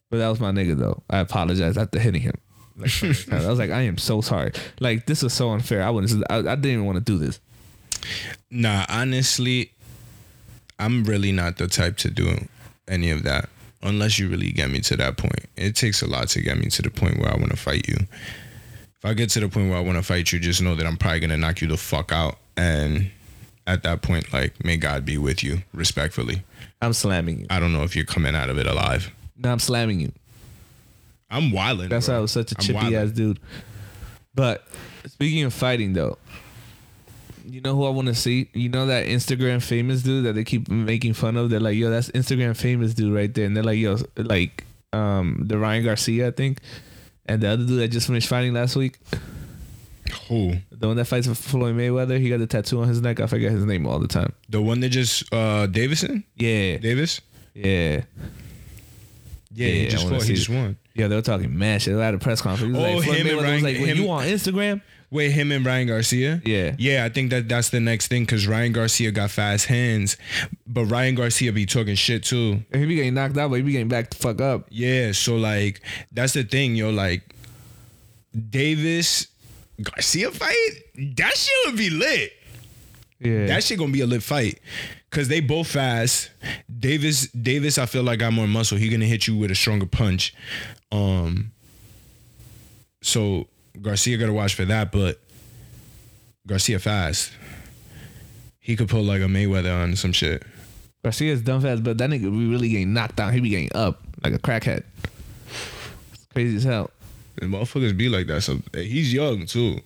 [0.09, 1.03] But that was my nigga though.
[1.09, 2.35] I apologize after hitting him.
[2.77, 3.45] Like, so many times.
[3.45, 4.51] I was like, I am so sorry.
[4.79, 5.81] Like this was so unfair.
[5.83, 6.23] I wouldn't.
[6.29, 7.39] I, I didn't even want to do this.
[8.51, 9.71] Nah, honestly,
[10.79, 12.47] I'm really not the type to do
[12.87, 13.49] any of that
[13.81, 15.45] unless you really get me to that point.
[15.55, 17.87] It takes a lot to get me to the point where I want to fight
[17.87, 17.97] you.
[17.97, 20.85] If I get to the point where I want to fight you, just know that
[20.85, 22.37] I'm probably gonna knock you the fuck out.
[22.57, 23.09] And
[23.67, 26.43] at that point, like, may God be with you, respectfully.
[26.81, 27.47] I'm slamming you.
[27.49, 29.11] I don't know if you're coming out of it alive.
[29.37, 30.11] No, I'm slamming you.
[31.29, 31.89] I'm wilding.
[31.89, 33.39] That's why I was such a chippy ass dude.
[34.33, 34.67] But
[35.07, 36.17] speaking of fighting though,
[37.47, 38.49] you know who I want to see?
[38.53, 41.49] You know that Instagram famous dude that they keep making fun of?
[41.49, 43.45] They're like, yo, that's Instagram famous dude right there.
[43.45, 46.59] And they're like, yo, like um the Ryan Garcia, I think.
[47.25, 48.99] And the other dude that just finished fighting last week,
[50.27, 50.53] Who?
[50.71, 53.19] the one that fights with Floyd Mayweather, he got the tattoo on his neck.
[53.19, 54.33] I forget his name all the time.
[54.49, 56.23] The one that just uh Davison?
[56.35, 56.77] Yeah.
[56.77, 57.21] Davis?
[57.53, 58.03] Yeah.
[59.55, 60.23] Yeah, Yeah, he I just wanna fought.
[60.23, 60.53] see He just it.
[60.55, 60.77] won.
[60.93, 61.95] Yeah, they were talking mad shit.
[61.95, 62.75] They had a press conference.
[62.75, 64.25] He was Oh, like, Floyd him and Mayweather Ryan- was like, when him- you on
[64.25, 64.81] Instagram?
[65.11, 66.41] Wait, him and Ryan Garcia?
[66.45, 66.75] Yeah.
[66.77, 70.17] Yeah, I think that that's the next thing because Ryan Garcia got fast hands,
[70.67, 72.63] but Ryan Garcia be talking shit too.
[72.71, 74.67] And He be getting knocked out, but he be getting back the fuck up.
[74.71, 75.79] Yeah, so like
[76.11, 76.89] that's the thing, yo.
[76.89, 77.21] Like
[78.49, 79.27] Davis
[79.81, 80.71] Garcia fight,
[81.17, 82.31] that shit would be lit.
[83.19, 83.45] Yeah.
[83.47, 84.59] That shit gonna be a lit fight.
[85.15, 86.29] Cause they both fast.
[86.77, 88.77] Davis, Davis, I feel like got more muscle.
[88.77, 90.35] He gonna hit you with a stronger punch.
[90.91, 91.53] Um
[93.01, 93.47] so
[93.81, 95.21] Garcia gotta watch for that, but
[96.45, 97.31] Garcia fast.
[98.59, 100.43] He could pull like a Mayweather on some shit.
[101.01, 103.31] Garcia's dumb fast, but that nigga be really getting knocked down.
[103.31, 104.83] He be getting up like a crackhead.
[106.13, 106.89] It's crazy as hell.
[107.41, 108.41] And motherfuckers be like that.
[108.41, 109.79] So he's young too.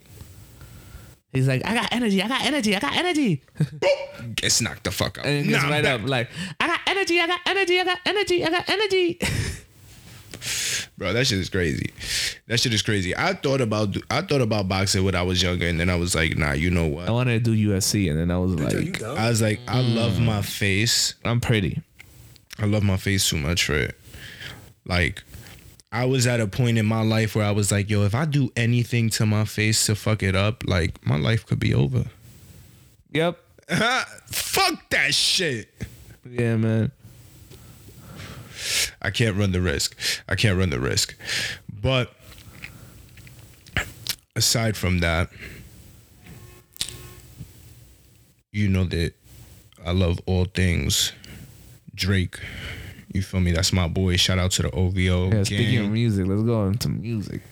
[1.32, 3.42] He's like, I got energy, I got energy, I got energy.
[4.34, 5.26] Gets knocked the fuck out.
[5.26, 6.00] And he gets Nah, right back.
[6.00, 9.20] up like, I got energy, I got energy, I got energy, I got energy.
[10.98, 11.92] Bro, that shit is crazy.
[12.46, 13.16] That shit is crazy.
[13.16, 16.14] I thought about I thought about boxing when I was younger, and then I was
[16.14, 17.08] like, nah, you know what?
[17.08, 19.96] I wanted to do UFC, and then I was like, I was like, I hmm.
[19.96, 21.14] love my face.
[21.24, 21.82] I'm pretty.
[22.58, 23.96] I love my face too much for it.
[24.84, 25.22] Like,
[25.92, 28.24] I was at a point in my life where I was like, yo, if I
[28.24, 32.04] do anything to my face to fuck it up, like my life could be over.
[33.12, 33.38] Yep.
[34.26, 35.68] fuck that shit.
[36.28, 36.92] Yeah, man.
[39.02, 39.96] I can't run the risk.
[40.28, 41.16] I can't run the risk.
[41.82, 42.12] But
[44.36, 45.30] aside from that,
[48.52, 49.14] you know that
[49.84, 51.12] I love all things
[51.94, 52.38] Drake.
[53.12, 53.52] You feel me?
[53.52, 54.16] That's my boy.
[54.16, 55.32] Shout out to the OVO.
[55.32, 55.86] Yeah, speaking gang.
[55.86, 57.42] of music, let's go into music.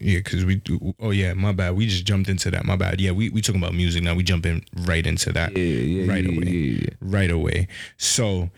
[0.00, 0.94] Yeah, because we do.
[0.98, 1.76] Oh yeah, my bad.
[1.76, 2.64] We just jumped into that.
[2.64, 3.00] My bad.
[3.00, 4.14] Yeah, we we talking about music now.
[4.14, 5.56] We jump in right into that.
[5.56, 6.46] Yeah, yeah, right yeah, away.
[6.46, 6.90] yeah, yeah.
[7.00, 7.68] Right away.
[7.96, 8.50] So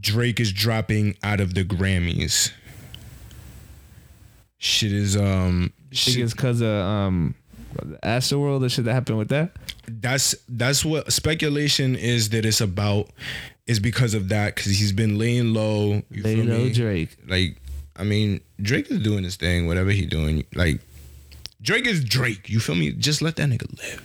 [0.00, 2.50] Drake is dropping out of the Grammys.
[4.58, 5.72] Shit is um.
[5.92, 7.36] I think Shit, it's because of um,
[7.82, 9.52] the Astroworld, the shit that happened with that.
[9.88, 13.08] that's that's what speculation is that it's about.
[13.66, 16.02] Is because of that because he's been laying low.
[16.10, 16.72] You Lay feel low me?
[16.72, 17.16] Drake.
[17.26, 17.56] like
[17.96, 20.44] I mean, Drake is doing his thing, whatever he doing.
[20.54, 20.80] Like
[21.62, 22.50] Drake is Drake.
[22.50, 22.92] You feel me?
[22.92, 24.02] Just let that nigga live.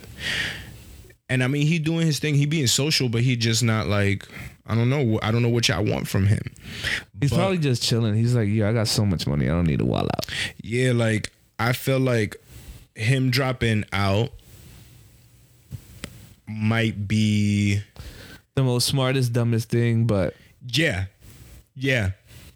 [1.29, 2.35] And I mean, he doing his thing.
[2.35, 4.25] He being social, but he just not like
[4.65, 5.19] I don't know.
[5.21, 6.41] I don't know what y'all want from him.
[7.19, 8.15] He's But- probably just chilling.
[8.15, 9.45] He's like, yeah, I got so much money.
[9.45, 10.25] I don't need to wall out.
[10.63, 12.35] Yeah, like I feel like
[12.99, 14.29] him dropping out
[16.47, 17.81] might be
[18.55, 20.35] The most smartest, dumbest thing, but
[20.67, 21.05] yeah,
[21.75, 22.11] yeah.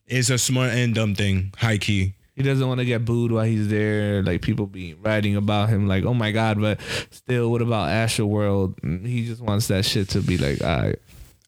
[0.07, 2.13] It's a smart and dumb thing, high key.
[2.35, 4.21] he doesn't want to get booed while he's there.
[4.21, 6.79] Like people be writing about him, like, oh my god, but
[7.09, 8.77] still, what about Astro World?
[8.83, 10.99] He just wants that shit to be like, all right.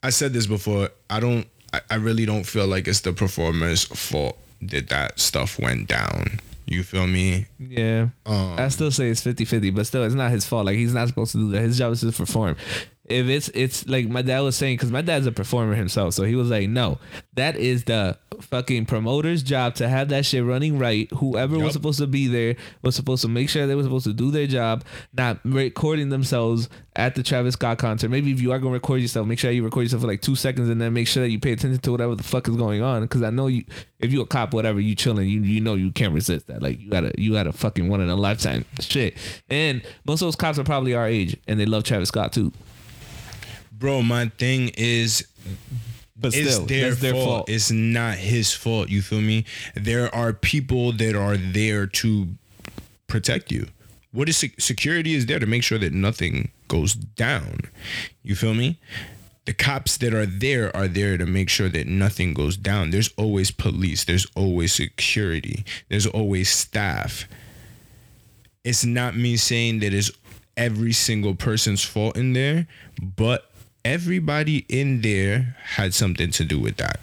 [0.01, 0.89] I said this before.
[1.09, 1.47] I don't.
[1.73, 6.39] I, I really don't feel like it's the performer's fault that that stuff went down.
[6.65, 7.45] You feel me?
[7.59, 8.09] Yeah.
[8.25, 10.65] Um, I still say it's 50-50, but still it's not his fault.
[10.65, 11.61] Like he's not supposed to do that.
[11.61, 12.55] His job is to perform.
[13.07, 16.23] If it's it's like my dad was saying, because my dad's a performer himself, so
[16.23, 16.97] he was like, no,
[17.35, 21.09] that is the fucking promoter's job to have that shit running right.
[21.11, 24.13] Whoever was supposed to be there was supposed to make sure they were supposed to
[24.13, 28.09] do their job, not recording themselves at the Travis Scott concert.
[28.09, 30.35] Maybe if you are gonna record yourself, make sure you record yourself for like two
[30.35, 32.81] seconds, and then make sure that you pay attention to whatever the fuck is going
[32.81, 33.03] on.
[33.03, 33.65] Because I know you,
[33.99, 36.61] if you a cop, whatever, you chilling, you you know you can't resist that.
[36.61, 39.15] Like you gotta you gotta fucking one in a lifetime shit.
[39.49, 42.51] And most of those cops are probably our age, and they love Travis Scott too.
[43.77, 45.27] Bro, my thing is
[46.15, 47.25] But it's still, their, their fault.
[47.25, 47.49] fault.
[47.49, 48.89] It's not his fault.
[48.89, 49.45] You feel me?
[49.75, 52.27] There are people that are there to
[53.07, 53.67] protect you.
[54.11, 57.59] What is security is there to make sure that nothing goes down.
[58.23, 58.79] You feel me?
[59.43, 62.89] The cops that are there are there to make sure that nothing goes down.
[62.91, 64.05] There's always police.
[64.05, 65.65] There's always security.
[65.89, 67.27] There's always staff.
[68.63, 70.09] It's not me saying that it's
[70.57, 72.67] every single person's fault in there,
[72.99, 73.51] but
[73.85, 76.99] everybody in there had something to do with that.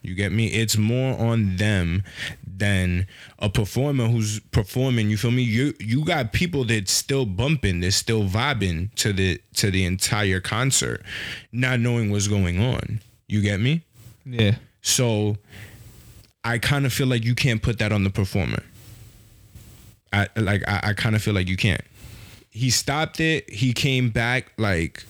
[0.00, 0.46] You get me?
[0.48, 2.04] It's more on them
[2.46, 3.06] than
[3.38, 5.10] a performer who's performing.
[5.10, 5.42] You feel me?
[5.42, 10.40] You you got people that's still bumping, that's still vibing to the to the entire
[10.40, 11.02] concert,
[11.52, 13.00] not knowing what's going on.
[13.28, 13.82] You get me?
[14.26, 14.56] yeah.
[14.82, 15.38] So
[16.44, 18.62] I kind of feel like you can't put that on the performer.
[20.12, 21.80] I like I, I kind of feel like you can't.
[22.50, 23.48] He stopped it.
[23.50, 25.04] He came back like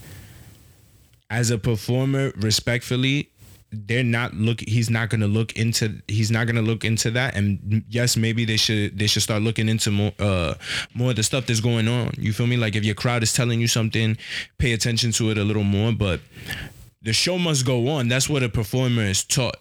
[1.31, 3.31] as a performer, respectfully.
[3.77, 4.61] They're not look.
[4.61, 6.01] He's not gonna look into.
[6.07, 7.35] He's not gonna look into that.
[7.35, 8.97] And yes, maybe they should.
[8.97, 10.13] They should start looking into more.
[10.19, 10.55] Uh,
[10.95, 12.13] more of the stuff that's going on.
[12.17, 12.57] You feel me?
[12.57, 14.17] Like if your crowd is telling you something,
[14.59, 15.91] pay attention to it a little more.
[15.93, 16.21] But
[17.03, 18.07] the show must go on.
[18.07, 19.61] That's what a performer is taught.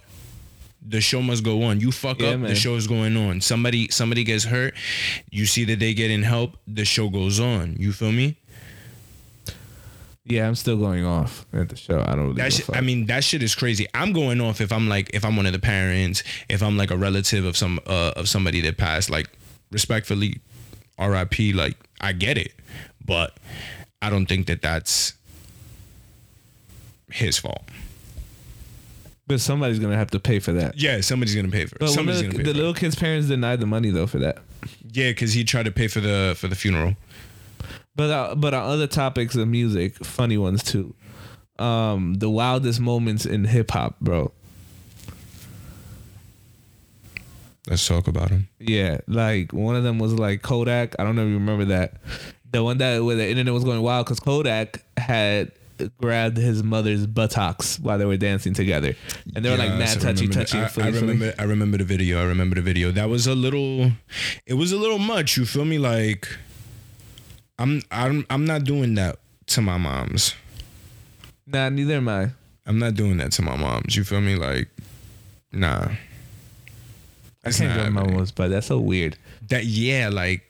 [0.86, 1.80] The show must go on.
[1.80, 2.49] You fuck Yeah, up, man.
[2.49, 3.41] the show is going on.
[3.41, 4.76] Somebody somebody gets hurt,
[5.32, 7.78] you see that they getting help, the show goes on.
[7.80, 8.38] You feel me?
[10.26, 12.00] Yeah, I'm still going off at the show.
[12.00, 12.70] I don't really That shit.
[12.76, 13.88] I mean, that shit is crazy.
[13.94, 16.92] I'm going off if I'm like if I'm one of the parents, if I'm like
[16.92, 19.10] a relative of some uh, of somebody that passed.
[19.10, 19.28] Like
[19.72, 20.40] respectfully,
[20.98, 21.52] R.I.P.
[21.54, 22.54] Like I get it,
[23.06, 23.36] but
[24.02, 25.14] I don't think that that's
[27.12, 27.64] his fault.
[29.28, 30.80] but somebody's gonna have to pay for that.
[30.80, 31.80] Yeah, somebody's gonna pay for it.
[31.80, 34.38] But Somebody's the, gonna pay the little kid's parents denied the money though for that.
[34.90, 36.96] Yeah, because he tried to pay for the for the funeral.
[37.96, 40.96] But uh, but on other topics of music, funny ones too.
[41.60, 44.32] Um, the wildest moments in hip hop, bro.
[47.70, 48.50] Let's talk about them.
[48.60, 50.96] Yeah, like one of them was like Kodak.
[51.00, 51.94] I don't know if you remember that.
[52.52, 55.52] The one that where the internet was going wild because Kodak had
[55.98, 58.96] grabbed his mother's buttocks while they were dancing together,
[59.36, 60.58] and they were like mad Yes, touchy touchy.
[60.58, 61.34] I, I remember.
[61.40, 62.22] I remember the video.
[62.22, 62.92] I remember the video.
[62.92, 63.92] That was a little.
[64.46, 65.38] It was a little much.
[65.38, 65.78] You feel me?
[65.78, 66.28] Like,
[67.60, 67.82] I'm.
[67.92, 68.26] I'm.
[68.30, 70.36] I'm not doing that to my moms.
[71.46, 72.30] Nah, neither am I.
[72.66, 73.96] I'm not doing that to my moms.
[73.96, 74.36] You feel me?
[74.36, 74.70] Like,
[75.52, 75.89] nah.
[77.46, 78.20] I can't not remember happening.
[78.20, 79.18] was, but that's so weird.
[79.50, 80.50] That yeah, like,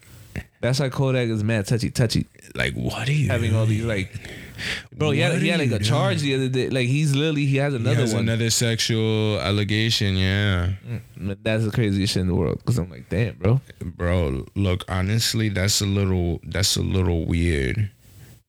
[0.62, 4.12] That's why Kodak is mad touchy touchy, like what are you having all these like.
[4.92, 6.70] Bro, he had, he had like a charge the other day.
[6.70, 8.24] Like he's literally he has He another has one.
[8.24, 10.16] another sexual allegation.
[10.16, 10.74] Yeah.
[11.18, 12.64] Mm, that's the craziest shit in the world.
[12.66, 13.62] Cause I'm like, damn, bro.
[13.82, 17.90] bro look honestly that's a little that's a little weird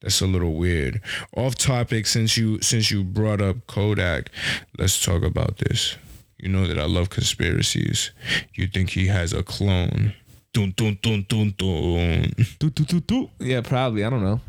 [0.01, 1.01] that's a little weird
[1.37, 4.31] off topic since you since you brought up kodak
[4.79, 5.97] let's talk about this
[6.39, 8.11] you know that i love conspiracies
[8.55, 10.13] you think he has a clone
[10.55, 13.29] dun, dun, dun, dun, dun.
[13.41, 14.05] Yeah, probably.
[14.05, 14.41] I don't know.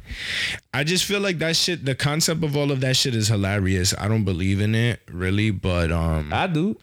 [0.74, 3.94] I just feel like that shit the concept of all of that shit is hilarious.
[3.98, 6.78] I don't believe in it really, but um I do.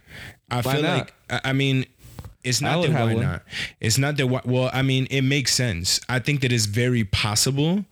[0.51, 0.99] I Why feel not?
[0.99, 1.87] like I I mean,
[2.45, 3.23] it's not that why one.
[3.23, 3.43] not.
[3.81, 6.01] It's not that why, well, I mean, it makes sense.
[6.09, 7.85] I think that it's very possible.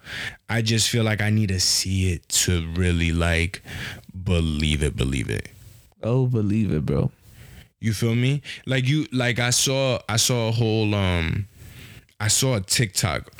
[0.48, 3.62] I just feel like I need to see it to really like
[4.24, 5.48] believe it, believe it.
[6.02, 7.10] Oh, believe it, bro.
[7.80, 8.42] You feel me?
[8.66, 11.46] Like you like I saw I saw a whole um
[12.20, 13.30] I saw a TikTok.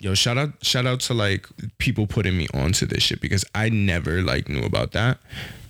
[0.00, 1.46] Yo, shout out shout out to like
[1.78, 5.18] people putting me onto this shit because I never like knew about that.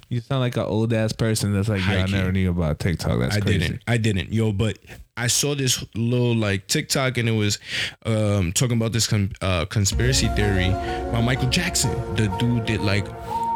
[0.09, 2.13] You sound like an old ass person that's like, yeah, I High-key.
[2.13, 3.19] never knew about TikTok.
[3.21, 3.59] That's I crazy.
[3.59, 3.83] didn't.
[3.89, 4.33] I didn't.
[4.33, 4.79] Yo, but
[5.17, 7.59] I saw this little like TikTok and it was
[8.07, 11.91] um talking about this con- uh, conspiracy theory about Michael Jackson.
[12.17, 13.07] The dude that like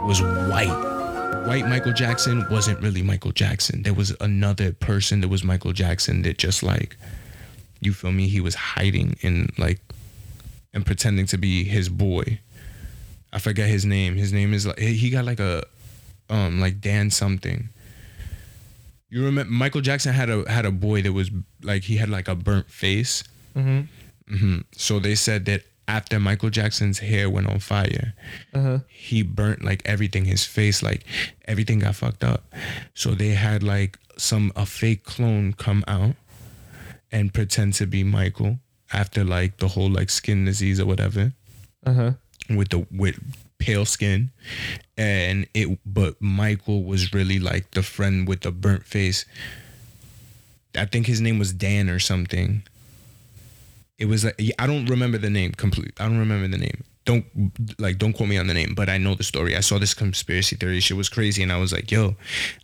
[0.04, 0.97] was white.
[1.46, 3.82] White Michael Jackson wasn't really Michael Jackson.
[3.82, 6.96] There was another person that was Michael Jackson that just like
[7.80, 9.80] you feel me, he was hiding in like
[10.74, 12.40] and pretending to be his boy.
[13.32, 14.16] I forget his name.
[14.16, 15.64] His name is like he got like a
[16.28, 17.68] um like Dan something.
[19.10, 21.30] You remember Michael Jackson had a had a boy that was
[21.62, 23.24] like he had like a burnt face.
[23.56, 24.36] Mm-hmm.
[24.36, 28.12] hmm So they said that after Michael Jackson's hair went on fire,
[28.54, 28.80] Uh-huh.
[28.88, 30.26] he burnt like everything.
[30.26, 31.04] His face, like
[31.46, 32.44] everything, got fucked up.
[32.94, 36.14] So they had like some a fake clone come out
[37.10, 38.58] and pretend to be Michael
[38.92, 41.32] after like the whole like skin disease or whatever
[41.86, 42.12] Uh-huh.
[42.50, 43.18] with the with
[43.58, 44.30] pale skin
[44.96, 49.24] and it but Michael was really like the friend with the burnt face
[50.76, 52.62] I think his name was Dan or something
[53.98, 55.92] it was like I don't remember the name completely.
[55.98, 56.84] I don't remember the name.
[57.04, 57.24] Don't
[57.78, 59.56] like don't quote me on the name but I know the story.
[59.56, 60.80] I saw this conspiracy theory.
[60.80, 62.16] Shit was crazy and I was like yo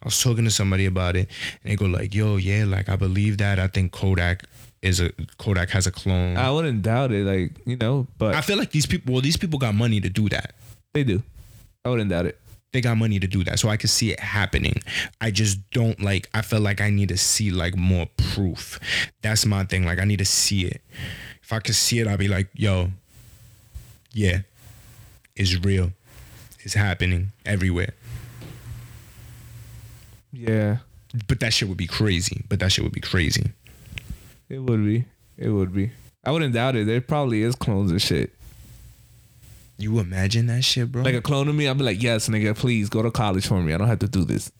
[0.02, 1.28] I was talking to somebody about it
[1.62, 3.58] and they go like yo yeah like I believe that.
[3.58, 4.44] I think Kodak
[4.82, 6.36] is a Kodak has a clone.
[6.36, 9.36] I wouldn't doubt it, like, you know, but I feel like these people well these
[9.36, 10.54] people got money to do that.
[10.92, 11.22] They do.
[11.84, 12.38] I wouldn't doubt it.
[12.74, 14.74] They got money to do that so i could see it happening
[15.20, 18.78] i just don't like i feel like i need to see like more proof
[19.22, 20.82] that's my thing like i need to see it
[21.42, 22.90] if i could see it i'll be like yo
[24.12, 24.38] yeah
[25.36, 25.92] it's real
[26.60, 27.94] it's happening everywhere
[30.32, 30.78] Yeah.
[31.28, 33.52] but that shit would be crazy but that shit would be crazy
[34.48, 35.04] It would be.
[35.38, 35.90] It would be.
[36.24, 36.86] I wouldn't doubt it.
[36.86, 38.32] There probably is clones and shit.
[39.78, 42.56] You imagine that shit bro Like a clone of me, I'd be like, yes, nigga,
[42.56, 43.72] please go to college for me.
[43.74, 44.50] I don't have to do this.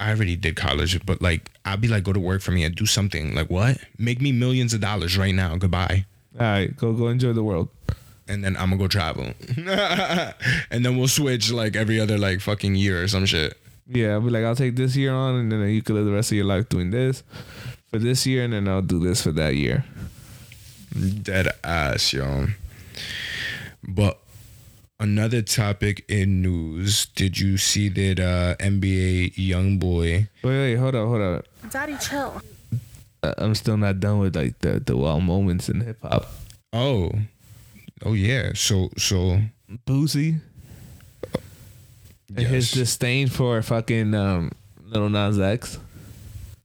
[0.00, 2.74] i already did college but like i'd be like go to work for me and
[2.74, 6.04] do something like what make me millions of dollars right now goodbye
[6.40, 7.68] All right, go go enjoy the world.
[8.26, 9.32] and then I'm gonna go travel.
[10.70, 13.56] and then we'll switch like every other like fucking year or some shit.
[13.88, 16.12] Yeah, I'll be like, I'll take this year on, and then you could live the
[16.12, 17.22] rest of your life doing this
[17.90, 19.84] for this year, and then I'll do this for that year.
[21.22, 22.46] Dead ass, yo.
[23.82, 24.18] But
[25.00, 31.08] another topic in news, did you see that uh NBA YoungBoy Wait, wait, hold up,
[31.08, 31.44] hold up.
[31.70, 32.40] Daddy, chill.
[33.22, 36.30] I- I'm still not done with like the the wow moments in hip hop.
[36.72, 37.10] Oh.
[38.04, 38.52] Oh yeah.
[38.54, 39.40] So so
[39.86, 40.40] Boosie
[42.36, 44.52] and his disdain for fucking um,
[44.84, 45.78] Little Nas X.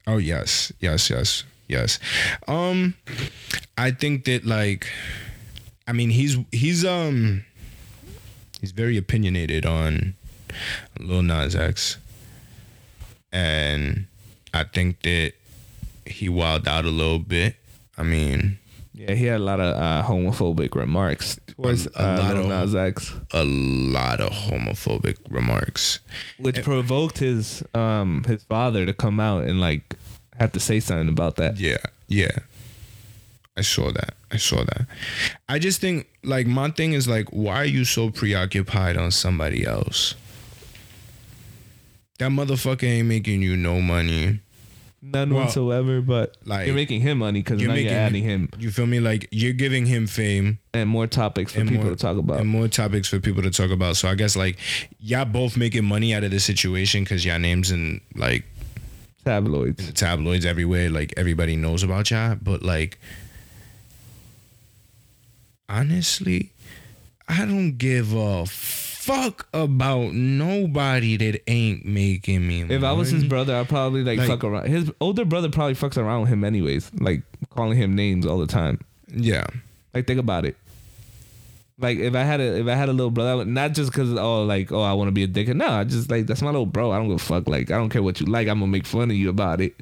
[0.07, 1.99] Oh yes, yes, yes, yes.
[2.47, 2.93] Um,
[3.77, 4.87] I think that like,
[5.87, 7.43] I mean, he's he's um,
[8.65, 10.15] he's very opinionated on
[10.99, 11.97] Lil Nas X,
[13.31, 14.07] and
[14.55, 15.33] I think that
[16.07, 17.57] he wilded out a little bit.
[17.95, 18.57] I mean,
[18.95, 23.43] Yeah, he had a lot of uh, homophobic remarks towards uh, of- Nas X, a
[23.45, 25.99] lot of homophobic remarks.
[26.39, 29.93] which provoked his um his father to come out and like
[30.39, 31.59] have to say something about that.
[31.59, 32.39] Yeah, yeah.
[33.57, 34.15] I saw that.
[34.31, 34.85] I saw that.
[35.47, 39.65] I just think like my thing is like, why are you so preoccupied on somebody
[39.65, 40.15] else?
[42.19, 44.39] That motherfucker ain't making you no money.
[45.01, 48.23] None Well, whatsoever, but like, you're making him money because You're now making you're adding
[48.23, 48.99] him You feel me?
[48.99, 52.39] Like you're giving him fame and more topics for people more to talk about.
[52.39, 53.97] and more topics for people to talk about.
[53.97, 54.57] So I guess like
[54.99, 58.45] y'all both making money out of this situation because y'all names and like
[59.23, 59.93] Tabloids.
[59.93, 60.89] tabloids everywhere.
[60.89, 62.97] Like everybody knows about y'all, but like
[65.69, 66.51] honestly,
[67.27, 72.63] I don't give a fuck about nobody that ain't making me.
[72.63, 74.67] If I was his brother, I'd probably like, Like- fuck around.
[74.67, 78.47] His older brother probably fucks around with him anyways, like calling him names all the
[78.47, 78.79] time.
[79.07, 79.45] yeah,
[79.93, 80.55] Like think about it.
[81.77, 84.13] Like if I had a if I had a little brother, would- not just because
[84.13, 85.49] oh like oh I want to be a dick.
[85.49, 86.91] No, I just like that's my little bro.
[86.91, 87.49] I don't give a fuck.
[87.49, 88.47] Like I don't care what you like.
[88.47, 89.75] I'm gonna make fun of you about it.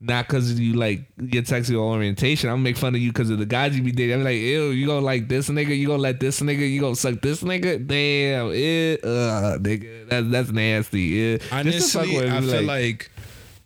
[0.00, 2.48] Not because you like your sexual orientation.
[2.50, 4.14] I'm gonna make fun of you because of the guys you be dating.
[4.14, 5.76] I'm like, ew, you gonna like this nigga?
[5.76, 6.70] You gonna let this nigga?
[6.70, 7.84] You gonna suck this nigga?
[7.84, 11.00] Damn, it, uh, nigga, that's that's nasty.
[11.02, 11.38] Yeah.
[11.50, 13.10] I just honestly, with I feel like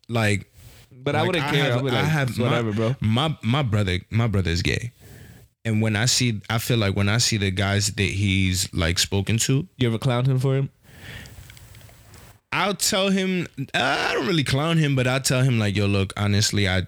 [0.09, 0.51] like.
[0.91, 1.65] but I wouldn't care.
[1.73, 2.97] have- I'd like, I have my- whatever, bro.
[3.01, 4.93] My my brother, my brother is gay,
[5.67, 8.99] and when I see, I feel like when I see the guys that he's like
[8.99, 10.71] spoken to, You ever clown him for him?
[12.53, 16.13] I'll tell him I don't really clown him, but I'll tell him like, yo, look,
[16.17, 16.83] honestly, I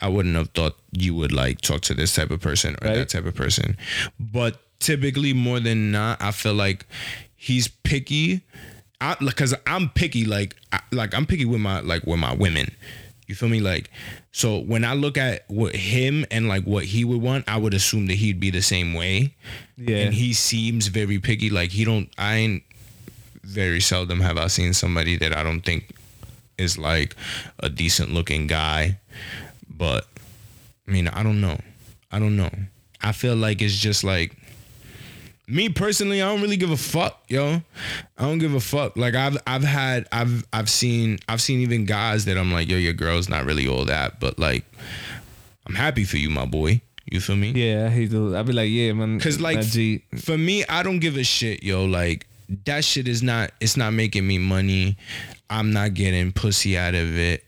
[0.00, 2.94] I wouldn't have thought you would like talk to this type of person or Right.
[2.96, 3.76] that type of person.
[4.20, 6.86] But typically, more than not, I feel like
[7.36, 8.42] he's picky.
[9.00, 12.70] I because I'm picky, like I, like I'm picky with my like with my women.
[13.26, 13.60] You feel me?
[13.60, 13.90] Like,
[14.32, 17.74] so when I look at what him and like what he would want, I would
[17.74, 19.34] assume that he'd be the same way.
[19.76, 19.96] Yeah.
[19.98, 21.50] And he seems very picky.
[21.50, 22.08] Like he don't.
[22.16, 22.62] I ain't.
[23.42, 25.94] Very seldom have I seen somebody that I don't think
[26.58, 27.14] is like
[27.60, 28.98] a decent looking guy.
[29.68, 30.06] But
[30.86, 31.58] I mean, I don't know.
[32.10, 32.50] I don't know.
[33.02, 34.36] I feel like it's just like
[35.48, 37.62] me personally, I don't really give a fuck, yo.
[38.18, 38.96] I don't give a fuck.
[38.96, 42.76] Like I've I've had I've I've seen I've seen even guys that I'm like, yo,
[42.76, 44.64] your girl's not really all that, but like
[45.66, 46.82] I'm happy for you, my boy.
[47.10, 47.52] You feel me?
[47.52, 48.34] Yeah, I hate those.
[48.34, 49.18] I'd be like, yeah, man.
[49.18, 49.64] Cause like
[50.20, 51.86] for me, I don't give a shit, yo.
[51.86, 52.26] Like
[52.64, 53.50] that shit is not.
[53.60, 54.96] It's not making me money.
[55.50, 57.44] I'm not getting pussy out of it.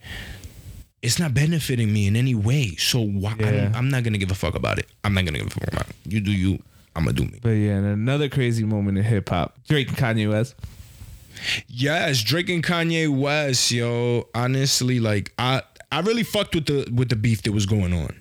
[1.03, 2.77] It's not benefiting me in any way.
[2.77, 3.35] So why?
[3.39, 3.51] Yeah.
[3.51, 4.87] don't, I'm not gonna give a fuck about it.
[5.03, 5.97] I'm not gonna give a fuck about it.
[6.07, 6.63] You do you.
[6.95, 7.39] I'm gonna do me.
[7.41, 9.57] But yeah, and another crazy moment in hip hop.
[9.69, 10.55] Drake and Kanye West.
[11.69, 14.29] Yes, Drake and Kanye West, yo.
[14.35, 18.21] Honestly, like I I really fucked with the with the beef that was going on.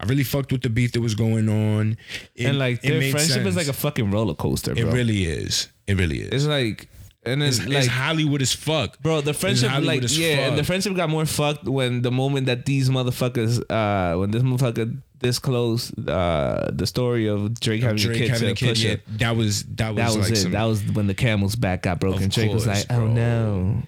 [0.00, 1.96] I really fucked with the beef that was going on.
[2.34, 4.88] It- and like their friendship is like a fucking roller coaster, bro.
[4.88, 5.68] It really is.
[5.86, 6.28] It really is.
[6.32, 6.88] It's like
[7.26, 8.98] and It's, it's, it's like Hollywood as fuck.
[9.00, 12.66] Bro, the friendship, like, yeah, and the friendship got more fucked when the moment that
[12.66, 18.28] these motherfuckers, uh, when this motherfucker disclosed uh, the story of Drake having a kid
[18.28, 20.36] having a kid, yeah, that was that was, That was like it.
[20.36, 22.28] some, that was when the camel's back got broken.
[22.28, 23.14] Drake was like, "Oh bro.
[23.14, 23.82] no,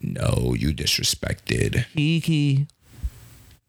[0.00, 2.68] no, you disrespected, Kiki."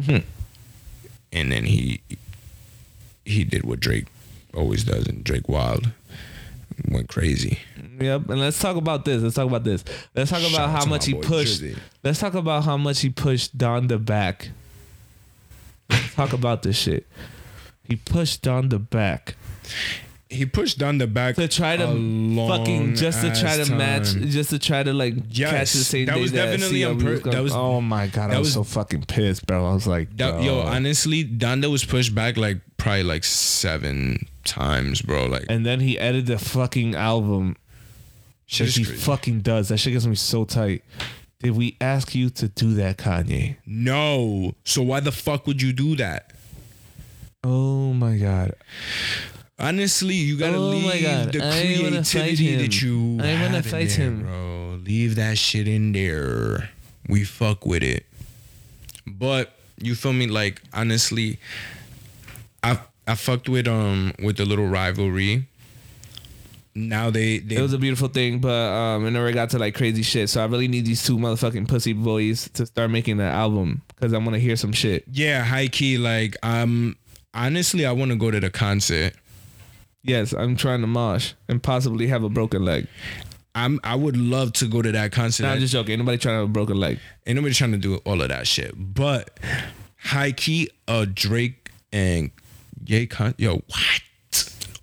[0.07, 2.01] and then he
[3.25, 4.05] he did what Drake
[4.53, 5.91] always does, and Drake Wild
[6.89, 7.59] went crazy.
[7.99, 9.21] Yep, and let's talk about this.
[9.23, 9.83] Let's talk about this.
[10.15, 11.61] Let's talk about out how much he pushed.
[11.61, 11.77] Drizzy.
[12.03, 14.49] Let's talk about how much he pushed Donda back.
[15.89, 17.07] Let's talk about this shit.
[17.83, 19.35] He pushed Donda back.
[20.29, 24.49] He pushed Donda back to try to fucking just to try to ass match just
[24.49, 27.35] to try to like Yes, catch the same that day was definitely pur- was going-
[27.35, 29.87] that was- oh my god that I was, was- so fucking pissed bro I was
[29.87, 35.27] like That, yo, honestly, Donda was pushed back like probably like seven times, bro.
[35.27, 37.55] Like and then he edited the fucking album
[38.47, 38.99] shit he crazy.
[38.99, 40.81] fucking does that shit gets me so tight
[41.39, 44.53] did we ask you to do that Kanye no.
[44.63, 46.31] So why the fuck would you do that?
[47.43, 48.53] oh my god
[49.59, 52.61] Honestly, you gotta Oh my leave God, the I ain't wanna fight creativity him.
[52.61, 53.17] that you.
[53.19, 54.21] I wanna fight there, him.
[54.21, 54.79] bro.
[54.85, 56.69] Leave that shit in there.
[57.09, 58.05] We fuck with it.
[59.07, 60.27] But you feel me?
[60.27, 61.39] Like honestly,
[62.61, 62.77] I
[63.07, 65.47] I fucked with um with the little rivalry.
[66.75, 69.73] Now they they it was a beautiful thing but um it never got to like
[69.73, 73.25] crazy shit so I really need these two motherfucking pussy boys to start making an
[73.25, 76.95] album because I want to hear some shit yeah high key like um
[77.33, 79.15] honestly I want to go to the concert.
[80.03, 82.87] yes I'm trying to mosh and possibly have a broken leg
[83.55, 85.43] I'm I would love to go to that concert.
[85.43, 85.93] Nah, I'm just joking.
[85.93, 86.99] Ain't nobody trying to have a broken leg.
[87.25, 88.71] Ain't nobody trying to do all of that shit.
[88.77, 89.39] But
[89.97, 92.29] high key, uh, Drake and
[92.87, 94.01] Ye con yo, what?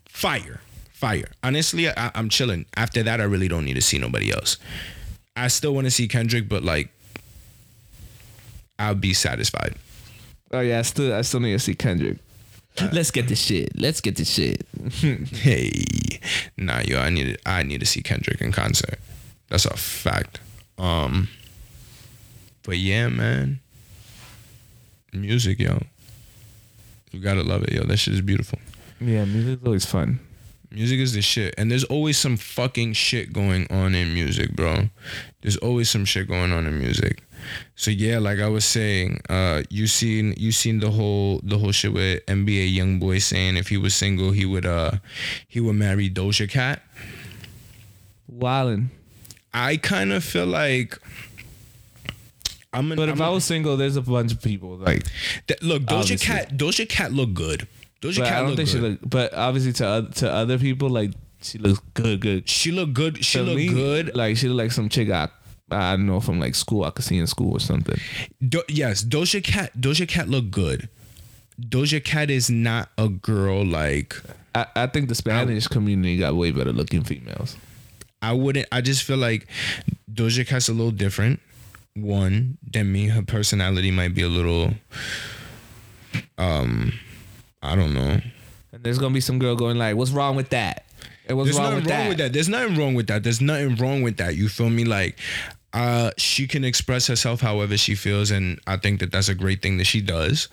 [0.06, 0.60] Fire.
[0.92, 1.28] Fire.
[1.42, 2.66] Honestly, I, I'm chilling.
[2.76, 4.58] After that, I really don't need to see nobody else.
[5.34, 6.90] I still want to see Kendrick, but like,
[8.78, 9.74] I'll be satisfied.
[10.52, 12.18] Oh yeah, I still I still need to see Kendrick.
[12.92, 13.70] Let's get this shit.
[13.80, 14.66] Let's get this shit.
[15.00, 15.72] Hey,
[16.56, 18.98] nah, yo, I need I need to see Kendrick in concert.
[19.48, 20.40] That's a fact.
[20.78, 21.28] Um,
[22.64, 23.60] but yeah, man,
[25.12, 25.82] music, yo,
[27.14, 27.84] you gotta love it, yo.
[27.84, 28.58] That shit is beautiful.
[29.00, 30.20] Yeah, music's always fun.
[30.70, 34.88] Music is the shit, and there's always some fucking shit going on in music, bro.
[35.40, 37.22] There's always some shit going on in music.
[37.76, 41.70] So yeah, like I was saying, uh, you seen you seen the whole the whole
[41.70, 44.92] shit with NBA YoungBoy saying if he was single he would uh
[45.46, 46.82] he would marry Doja Cat.
[48.32, 48.88] Wildin'.
[49.52, 50.98] I kind of feel like
[52.74, 52.88] I'm.
[52.90, 55.04] But if I'm I was single, there's a bunch of people like.
[55.46, 56.20] Th- look, Doja.
[56.20, 57.66] Cat, Doja Cat look good.
[58.02, 58.72] Doja Cat I don't look think good.
[58.72, 58.98] she look.
[59.04, 62.48] But obviously to to other people, like she looks good, good.
[62.48, 63.24] she look good.
[63.24, 64.14] She To look me, good.
[64.14, 65.28] Like she look like some chick I,
[65.70, 67.98] I don't know from like school I could see in school or something.
[68.46, 69.72] Do- yes, Doja Cat.
[69.78, 70.88] Doja Cat look good.
[71.60, 74.20] Doja Cat is not a girl like
[74.54, 77.56] I, I think the Spanish community got way better looking females.
[78.20, 78.66] I wouldn't.
[78.72, 79.46] I just feel like
[80.12, 81.40] Doja Cat's a little different.
[81.96, 83.08] One me.
[83.08, 84.74] Her personality might be a little.
[86.38, 86.92] Um,
[87.62, 88.20] I don't know.
[88.72, 90.84] And there's gonna be some girl going like, "What's wrong with that?"
[91.28, 92.08] And what's There's wrong nothing with wrong that?
[92.08, 92.32] with that.
[92.32, 93.22] There's nothing wrong with that.
[93.22, 94.36] There's nothing wrong with that.
[94.36, 94.84] You feel me?
[94.84, 95.18] Like,
[95.72, 99.60] Uh, she can express herself however she feels, and I think that that's a great
[99.60, 100.46] thing that she does.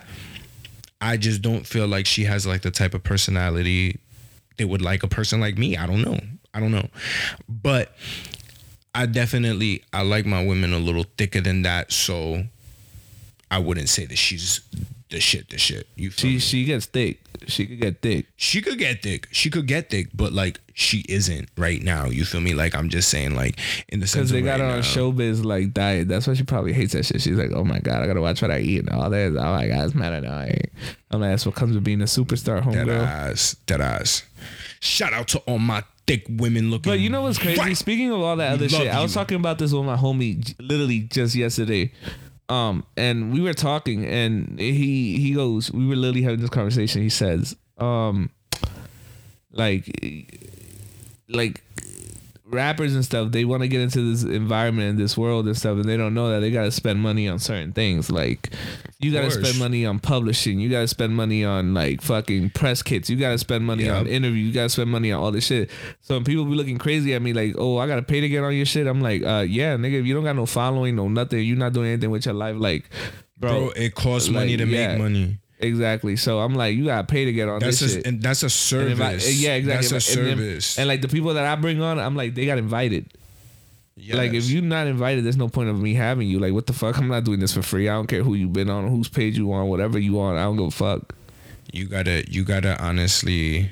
[1.00, 4.00] I just don't feel like she has like the type of personality
[4.58, 5.78] that would like a person like me.
[5.78, 6.20] I don't know.
[6.56, 6.90] I don't know,
[7.48, 7.96] but
[8.94, 11.92] I definitely I like my women a little thicker than that.
[11.92, 12.44] So
[13.50, 14.62] I wouldn't say that she's
[15.10, 15.50] the shit.
[15.50, 15.88] The shit.
[15.96, 16.40] You feel She me?
[16.40, 17.20] she gets thick.
[17.48, 18.28] She could get thick.
[18.38, 19.28] she could get thick.
[19.32, 22.06] She could get thick, but like she isn't right now.
[22.06, 22.54] You feel me?
[22.54, 25.44] Like I'm just saying, like in the sense Because they got right her on showbiz
[25.44, 26.08] like diet.
[26.08, 27.22] That's why she probably hates that shit.
[27.22, 29.28] She's like, oh my god, I gotta watch what I eat and all that.
[29.38, 30.70] Oh my god, it's mad annoying.
[31.10, 33.06] I'm like, that's what comes with being a superstar homegirl.
[33.06, 34.24] ass, dead ass.
[34.82, 36.92] Shout out to all my thick women looking.
[36.92, 37.60] But you know what's crazy?
[37.60, 37.78] right.
[37.78, 39.20] Speaking of all that other Love shit, I was you.
[39.22, 41.92] talking about this with my homie literally just yesterday.
[42.50, 47.02] Um, and we were talking, and he he goes, we were literally having this conversation.
[47.02, 48.30] He says, um,
[49.52, 49.88] like,
[51.30, 51.62] like
[52.52, 55.78] rappers and stuff, they want to get into this environment and this world and stuff,
[55.78, 58.12] and they don't know that they got to spend money on certain things.
[58.12, 58.52] Like,
[59.00, 60.60] you got to spend money on publishing.
[60.60, 63.10] You got to spend money on like fucking press kits.
[63.10, 63.96] You got to spend money Yep.
[63.96, 64.44] on interview.
[64.44, 65.70] You got to spend money on all this shit.
[66.02, 68.30] So when people be looking crazy at me, like, oh, I got to pay to
[68.30, 68.88] get on your shit.
[68.88, 71.74] I'm like, uh, yeah, nigga, if you don't got no following, no nothing, you're not
[71.74, 72.90] doing anything with your life, like,
[73.38, 73.60] bro.
[73.60, 74.90] bro, it costs money to yeah.
[74.90, 75.38] make money.
[75.62, 76.16] Exactly.
[76.16, 78.08] So I'm like, you gotta pay to get on That's this a, shit.
[78.08, 79.00] and that's a service.
[79.28, 79.88] I- yeah, exactly.
[79.90, 80.78] That's a And then- service.
[80.80, 83.06] And, like the people that I bring on, I'm like, they got invited.
[84.12, 86.40] Like if you're not invited, there's no point of me having you.
[86.40, 86.98] Like what the fuck?
[86.98, 87.88] I'm not doing this for free.
[87.88, 90.36] I don't care who you've been on, whose page you on, whatever you on.
[90.38, 91.14] I don't give a fuck.
[91.72, 93.72] you gotta you gotta honestly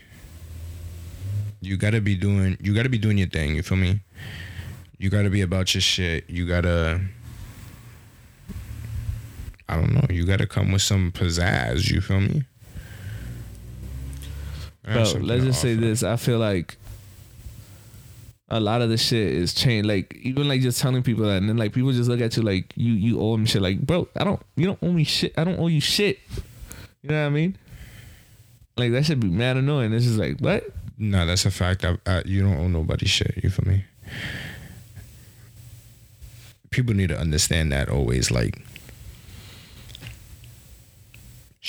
[1.62, 4.00] you gotta be doing you gotta be doing your thing you feel me
[4.98, 7.02] you gotta be about your shit you gotta
[9.70, 12.44] i don't know you gotta come with some pizzazz you feel me
[14.82, 16.02] Bro, let's just say this.
[16.02, 16.76] I feel like
[18.48, 19.88] a lot of the shit is changed.
[19.88, 22.42] Like even like just telling people that, and then like people just look at you
[22.42, 23.62] like you you owe them shit.
[23.62, 24.42] Like bro, I don't.
[24.56, 25.38] You don't owe me shit.
[25.38, 26.18] I don't owe you shit.
[27.04, 27.56] You know what I mean?
[28.78, 29.92] Like that should be mad annoying.
[29.92, 30.64] This is like what?
[31.00, 33.86] no that's a fact I, I, you don't owe nobody shit you feel me
[36.70, 38.62] people need to understand that always like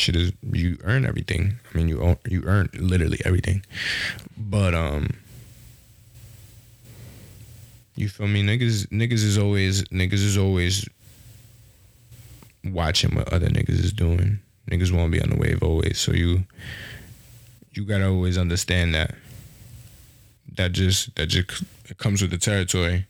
[0.00, 1.58] shit is you earn everything.
[1.72, 3.64] I mean you own, you earn literally everything.
[4.36, 5.10] But um
[7.94, 8.42] you feel me?
[8.42, 10.88] Niggas niggas is always niggas is always
[12.64, 14.40] watching what other niggas is doing.
[14.70, 15.98] Niggas won't be on the wave always.
[15.98, 16.44] So you
[17.72, 19.14] you gotta always understand that.
[20.56, 21.62] That just that just
[21.98, 23.06] comes with the territory.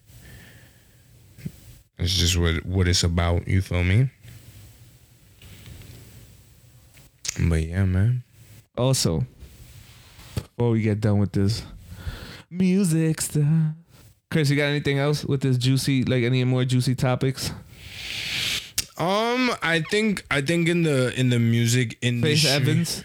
[1.99, 4.11] It's just what what it's about, you feel me?
[7.49, 8.23] But yeah, man.
[8.77, 9.25] Also,
[10.35, 11.63] before we get done with this
[12.51, 13.47] music stuff,
[14.31, 17.51] Chris, you got anything else with this juicy, like any more juicy topics?
[18.97, 22.45] Um, I think I think in the in the music in Faith.
[22.45, 23.05] Evans.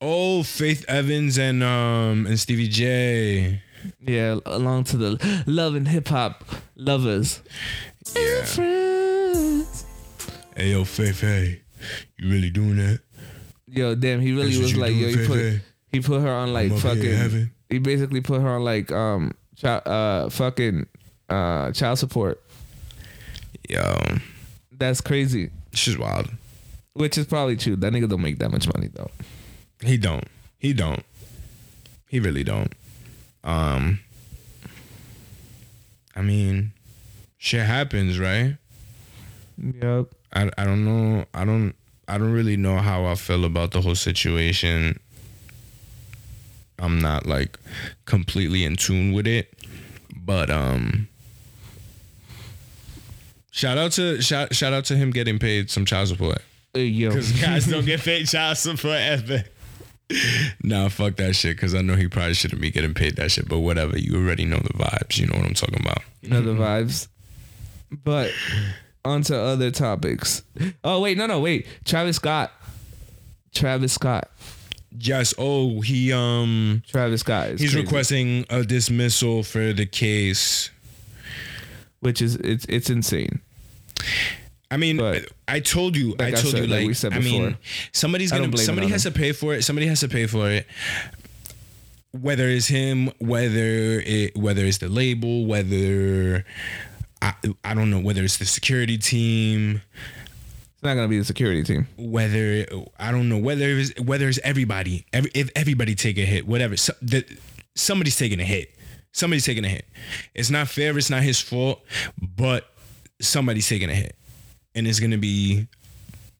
[0.00, 3.62] Oh, Faith Evans and um and Stevie J.
[4.00, 6.44] Yeah, along to the love and hip hop
[6.76, 7.42] lovers.
[8.16, 8.44] Yeah.
[8.44, 9.84] Friends.
[10.56, 11.62] Hey yo, Faith, hey,
[12.18, 13.00] you really doing that?
[13.72, 15.60] Yo, damn, he really That's was like, yo, he put hey?
[15.92, 17.50] he put her on like I'm up here in fucking.
[17.68, 20.86] He basically put her on like um, chi- uh, fucking
[21.28, 22.42] uh, child support.
[23.68, 23.96] Yo,
[24.72, 25.50] That's crazy.
[25.72, 26.28] she's wild.
[26.94, 27.76] Which is probably true.
[27.76, 29.10] That nigga don't make that much money though.
[29.80, 30.24] He don't.
[30.58, 31.04] He don't.
[32.08, 32.72] He really don't.
[33.44, 34.00] Um.
[36.16, 36.72] I mean,
[37.38, 38.56] shit happens, right?
[39.62, 40.06] Yep.
[40.32, 41.24] I I don't know.
[41.32, 41.74] I don't
[42.10, 44.98] I don't really know how I feel about the whole situation.
[46.80, 47.56] I'm not like
[48.04, 49.54] completely in tune with it,
[50.16, 51.06] but um
[53.52, 56.38] shout out to shout shout out to him getting paid some child support.
[56.74, 57.12] Yo.
[57.12, 59.44] Cuz guys don't get paid child support ever.
[60.64, 61.56] Nah, fuck that shit.
[61.58, 63.48] Cause I know he probably shouldn't be getting paid that shit.
[63.48, 65.16] But whatever, you already know the vibes.
[65.18, 66.02] You know what I'm talking about.
[66.22, 67.06] You know the vibes.
[67.92, 68.32] But
[69.04, 70.42] on to other topics.
[70.84, 71.66] Oh wait, no, no, wait.
[71.84, 72.52] Travis Scott.
[73.54, 74.30] Travis Scott.
[74.98, 75.34] Yes.
[75.38, 77.48] Oh, he um Travis Scott.
[77.50, 77.84] Is he's crazy.
[77.86, 80.70] requesting a dismissal for the case.
[82.00, 83.40] which is it's it's insane.
[84.70, 87.18] I mean, But- I told you, I Like I told said- you, like like, I
[87.18, 87.56] mean,
[87.92, 89.12] somebody's gonna, somebody has him.
[89.12, 89.62] to pay for it.
[89.64, 90.64] Somebody has to pay for it.
[92.12, 96.44] Whether it's him, whether it, whether it's the label, whether
[97.22, 99.82] I, I don't know, whether it's the security team,
[100.74, 101.86] It's not gonna be the security team.
[101.98, 102.66] whether
[102.98, 106.76] I don't know, whether it's, whether it's everybody, every, if everybody take a hit, whatever,
[106.76, 107.24] so, the,
[107.74, 108.74] somebody's taking a hit.
[109.12, 109.86] Somebody's taking a hit.
[110.34, 110.96] It's not fair.
[110.96, 111.82] It's not his fault,
[112.20, 112.70] but
[113.20, 114.14] somebody's taking a hit,
[114.74, 115.66] and it's gonna be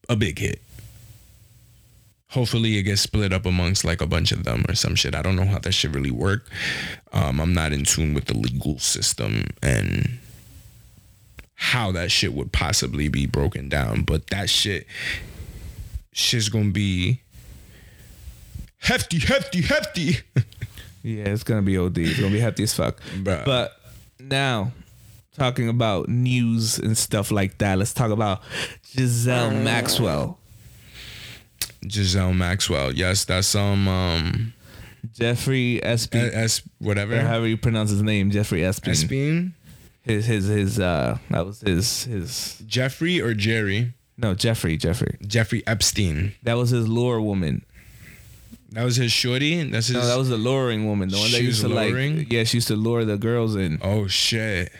[0.09, 0.63] a big hit.
[2.31, 5.17] Hopefully, it gets split up amongst like a bunch of them or some shit.
[5.17, 6.49] I don't know how that shit really work.
[7.13, 10.21] Um, I'm not in tune with the legal system and
[11.63, 14.87] how that shit would possibly be broken down, but that shit,
[16.11, 17.21] shit's gonna be
[18.79, 20.17] hefty, hefty, hefty.
[21.03, 21.97] Yeah, it's gonna be OD.
[21.97, 23.01] It's gonna be hefty as fuck.
[23.23, 23.43] Bruh.
[23.47, 23.73] But
[24.19, 24.71] now,
[25.35, 28.43] talking about news and stuff like that, let's talk about
[28.85, 30.39] Giselle Maxwell.
[31.89, 32.93] Giselle Maxwell.
[32.93, 34.53] Yes, that's um um
[35.15, 37.17] Jeffrey Espin, S whatever.
[37.17, 38.91] or however you pronounce his name, Jeffrey Espin.
[38.93, 39.53] Espin?
[40.03, 43.95] His his his uh that was his his Jeffrey or Jerry?
[44.17, 45.17] no Jeffrey Jeffrey.
[45.27, 46.33] Jeffrey Epstein.
[46.43, 47.65] That was his lure woman.
[48.73, 49.63] That was his shorty.
[49.71, 49.97] That's his.
[49.97, 51.09] No, that was the luring woman.
[51.09, 52.19] The one that She used to was luring?
[52.19, 53.79] like yeah, she used to lure the girls in.
[53.83, 54.71] oh shit.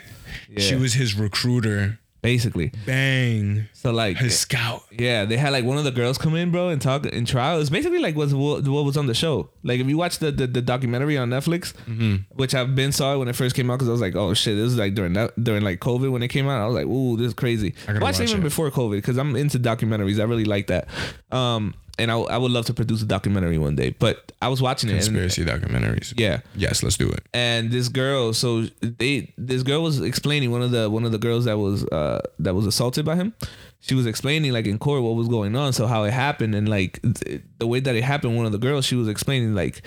[0.49, 1.99] Yeah, She was his recruiter.
[2.23, 2.73] Basically.
[2.87, 3.67] Bang.
[3.73, 4.83] So like His scout.
[4.91, 7.61] Yeah, they had like one of the girls come in, bro, and talk in trial.
[7.61, 9.51] It's basically like what's what, what was on the show.
[9.63, 12.17] Like if you watch the the, the documentary on Netflix, Mm-hmm.
[12.35, 14.57] which I've been saw when it first came out because I was like, oh shit,
[14.57, 16.61] this is like during that during like COVID when it came out.
[16.61, 17.75] I was like, ooh, this is crazy.
[17.89, 18.45] I watched it even it.
[18.45, 20.21] before COVID because I'm into documentaries.
[20.21, 20.89] I really like that.
[21.33, 23.91] Um, and I, I would love to produce a documentary one day.
[23.91, 24.95] But I was watching it.
[24.95, 26.15] And, Conspiracy documentaries.
[26.19, 27.23] yeah, Yes, let's do it.
[27.35, 31.19] and this girl so they this girl was explaining one of the one of the
[31.19, 33.33] girls that was uh that was assaulted by him
[33.81, 36.69] she was explaining like in court what was going on so how it happened and
[36.69, 39.83] like th- the way that it happened one of the girls she was explaining like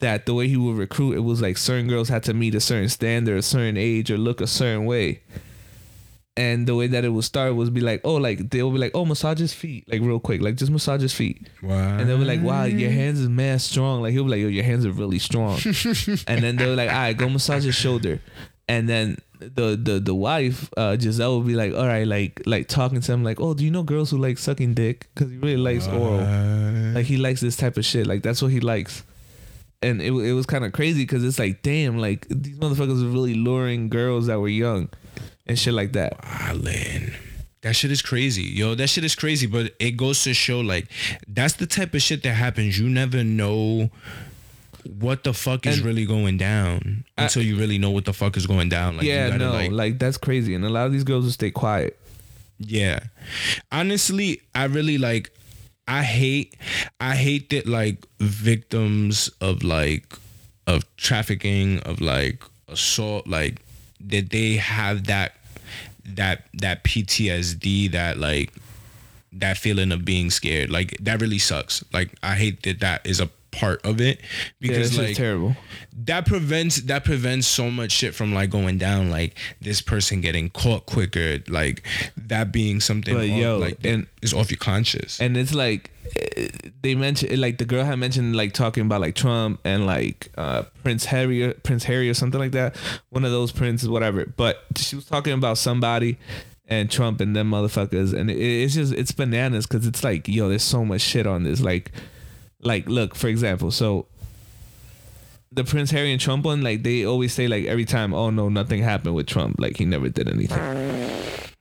[0.00, 2.60] that the way he would recruit it was like certain girls had to meet a
[2.60, 5.20] certain standard a certain age or look a certain way
[6.38, 8.92] and the way that it would start was be like oh like they'll be like
[8.94, 11.96] oh massage his feet like real quick like just massage his feet Wow.
[11.98, 14.02] and they'll be like, wow, your hands is mad strong.
[14.02, 15.58] Like he'll be like, yo, your hands are really strong.
[16.28, 18.20] and then they'll be like, all right, go massage his shoulder.
[18.68, 22.68] And then the the the wife, uh, Giselle, will be like, all right, like like
[22.68, 25.08] talking to him, like, oh, do you know girls who like sucking dick?
[25.14, 26.20] Because he really likes oral.
[26.94, 28.06] Like he likes this type of shit.
[28.06, 29.02] Like that's what he likes.
[29.82, 33.08] And it it was kind of crazy because it's like, damn, like these motherfuckers are
[33.08, 34.88] really luring girls that were young
[35.48, 36.20] and shit like that.
[36.22, 37.14] Wildin'.
[37.62, 38.74] That shit is crazy, yo.
[38.76, 40.86] That shit is crazy, but it goes to show like
[41.26, 42.78] that's the type of shit that happens.
[42.78, 43.90] You never know
[45.00, 48.36] what the fuck is And- really going down until you really know what the fuck
[48.36, 48.96] is going down.
[48.96, 50.54] Like, you yeah, gotta, no, like, like that's crazy.
[50.54, 51.98] And a lot of these girls will stay quiet.
[52.58, 53.00] Yeah.
[53.72, 55.30] Honestly, I really like
[55.86, 56.56] I hate
[57.00, 60.14] I hate that like victims of like
[60.66, 63.62] of trafficking, of like assault, like
[64.00, 65.34] that they have that
[66.04, 68.52] that that PTSD, that like
[69.32, 70.70] that feeling of being scared.
[70.70, 71.84] Like that really sucks.
[71.92, 74.20] Like I hate that that is a part of it
[74.60, 75.56] because it's like terrible.
[76.04, 80.48] that prevents that prevents so much shit from like going down like this person getting
[80.50, 81.84] caught quicker like
[82.16, 85.90] that being something But, off- yo, like and- is off your conscious and it's like
[86.36, 86.48] eh,
[86.82, 90.62] they mentioned like the girl had mentioned like talking about like Trump and like uh
[90.84, 92.76] Prince Harry Prince Harry or something like that.
[93.10, 94.24] One of those princes whatever.
[94.26, 96.16] But she was talking about somebody
[96.70, 98.12] and Trump and them motherfuckers.
[98.14, 101.42] And it, it's just it's bananas because it's like yo there's so much shit on
[101.44, 101.60] this.
[101.60, 101.90] Like
[102.62, 104.06] like look for example so
[105.52, 108.48] the Prince Harry and Trump one like they always say like every time oh no
[108.48, 110.58] nothing happened with Trump like he never did anything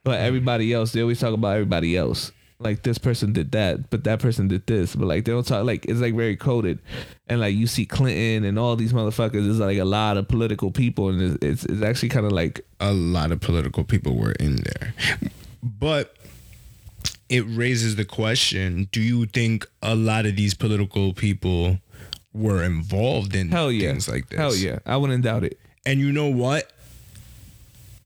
[0.07, 2.31] but everybody else, they always talk about everybody else.
[2.59, 4.95] Like this person did that, but that person did this.
[4.95, 6.79] But like they don't talk like it's like very coded.
[7.27, 10.71] And like you see Clinton and all these motherfuckers, there's like a lot of political
[10.71, 14.31] people, and it's it's, it's actually kind of like a lot of political people were
[14.31, 14.93] in there
[15.61, 16.15] but
[17.30, 21.78] it raises the question do you think a lot of these political people
[22.34, 24.80] were involved in hell yeah, things like this hell yeah.
[24.86, 25.59] I wouldn't doubt it.
[25.86, 26.71] And you know what?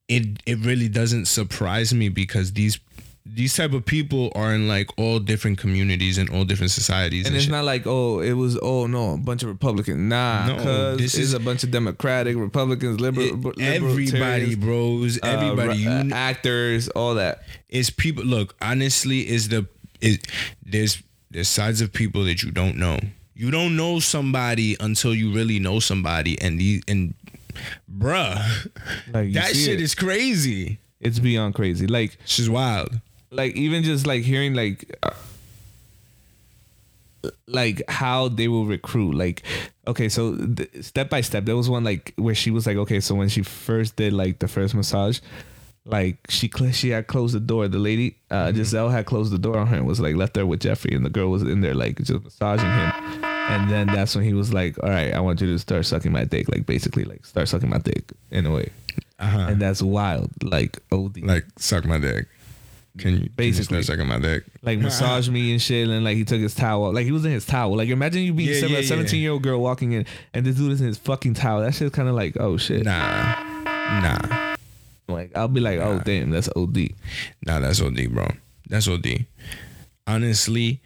[0.08, 2.80] It it really doesn't surprise me because these
[3.26, 7.22] these type of people are in like all different communities and all different societies.
[7.26, 7.52] And And, it's shit.
[7.52, 9.98] not like oh it was oh no a bunch of Republicans.
[10.00, 15.18] Nah, No, this it's is- a bunch of Democratic Republicans, liberal, everybody, bros.
[15.22, 15.80] uh, Everybody.
[15.80, 17.44] you uh, actors, all that.
[17.70, 18.24] is people.
[18.24, 19.68] Look, honestly, is the
[20.02, 20.18] is
[20.66, 23.00] there's there's sides of people that you don't know.
[23.36, 27.14] You don't know somebody until you really know somebody, and the and
[27.90, 28.36] bruh,
[29.14, 29.82] Like that shit it.
[29.82, 30.80] is crazy.
[31.00, 31.88] it's beyond crazy.
[31.88, 33.00] Like She's wild.
[33.32, 35.12] Like even just like hearing like uh,
[37.48, 39.44] like how they will recruit like
[39.88, 43.00] okay so th- step by step there was one like where she was like okay
[43.00, 45.20] so when she first did like the first massage
[45.86, 49.38] like she cl- she had closed the door the lady uh Giselle had closed the
[49.38, 51.62] door on her and was like left there with Jeffrey and the girl was in
[51.62, 55.20] there like just massaging him And then that's when he was like, "All right, I
[55.20, 58.46] want you to start sucking my dick." Like basically, like start sucking my dick in
[58.46, 58.70] a way.
[59.20, 59.48] Uh-huh.
[59.50, 60.30] And that's wild.
[60.44, 61.18] Like OD.
[61.18, 62.28] Like, Like suck my dick.
[62.98, 63.82] Can you can you Basically.
[63.84, 64.44] start sucking my dick?
[64.62, 65.88] Like massage me and shit.
[65.88, 66.94] And like he took his towel.
[66.94, 67.76] Like he was in his towel.
[67.78, 68.88] Like imagine you being Yeah, some- yeah, a yeah.
[68.88, 71.62] 17 year old girl walking in, and this dude is in his fucking towel.
[71.62, 72.84] That shit's kind of like, oh shit.
[72.84, 73.62] Nah,
[74.02, 74.56] nah,
[75.08, 76.90] Like I'll be like, oh damn, that's OD.
[77.46, 77.60] nah.
[77.62, 78.28] That's OD, bro.
[78.68, 79.26] That's OD.
[80.08, 80.82] Honestly,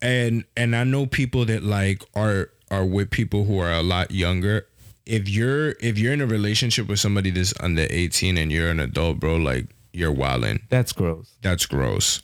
[0.00, 4.10] and and I know people that like are are with people who are a lot
[4.10, 4.66] younger.
[5.04, 8.80] If you're if you're in a relationship with somebody that's under 18 and you're an
[8.80, 10.60] adult, bro, like you're wildin'.
[10.68, 11.34] That's gross.
[11.42, 12.22] That's gross.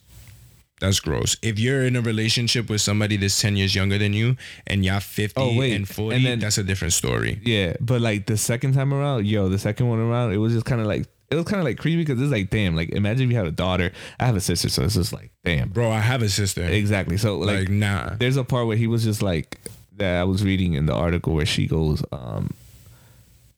[0.81, 1.37] That's gross.
[1.43, 5.01] If you're in a relationship with somebody that's 10 years younger than you and y'all
[5.01, 5.73] 50 Oh, wait.
[5.75, 7.41] and 40, And then- that's a different story.
[7.45, 10.64] Yeah, but like the second time around, yo, the second one around, it was just
[10.66, 13.25] kind of like it was kind of like creepy because it's like, damn, like imagine
[13.27, 13.91] if you had a daughter.
[14.21, 16.64] I have a sister, so it's just like, damn, Bro, I have a sister.
[16.64, 17.19] exactly.
[17.19, 18.14] So like, Like, nah.
[18.19, 19.59] there's a part where he was just like
[19.97, 22.55] that I was reading in the article where she goes, um,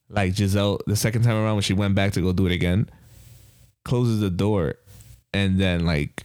[0.09, 2.89] like Giselle, the second time around when she went back to go do it again,
[3.83, 4.75] closes the door,
[5.33, 6.23] and then like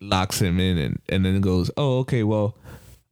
[0.00, 2.56] locks him in, and and then goes, oh okay, well,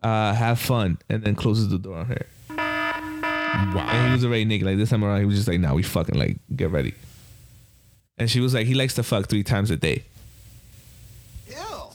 [0.02, 2.26] uh, have fun, and then closes the door on her.
[2.50, 4.66] And he was already naked.
[4.66, 6.94] Like this time around, he was just like, "Nah, we fucking like get ready."
[8.18, 10.04] And she was like, "He likes to fuck three times a day."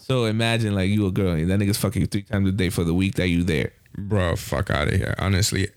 [0.03, 2.69] So imagine like you a girl and that nigga's fucking you three times a day
[2.69, 3.71] for the week that you there.
[3.97, 5.15] Bro, fuck out of here.
[5.17, 5.69] Honestly,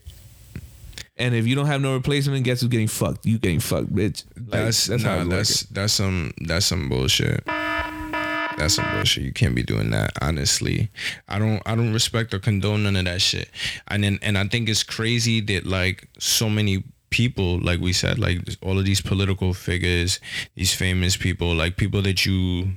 [1.19, 3.25] And if you don't have no replacement, guess who's getting fucked?
[3.25, 4.23] You getting fucked, bitch.
[4.35, 7.43] Like, that's that's how nah, that's that's some that's some bullshit.
[7.45, 9.23] That's some bullshit.
[9.23, 10.11] You can't be doing that.
[10.21, 10.89] Honestly,
[11.27, 13.49] I don't I don't respect or condone none of that shit.
[13.87, 18.19] And then and I think it's crazy that like so many people, like we said,
[18.19, 20.19] like all of these political figures,
[20.55, 22.73] these famous people, like people that you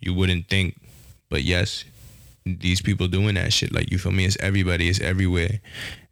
[0.00, 0.80] you wouldn't think,
[1.28, 1.84] but yes,
[2.58, 3.72] these people doing that shit.
[3.72, 4.24] Like you feel me?
[4.24, 4.88] It's everybody.
[4.88, 5.60] It's everywhere.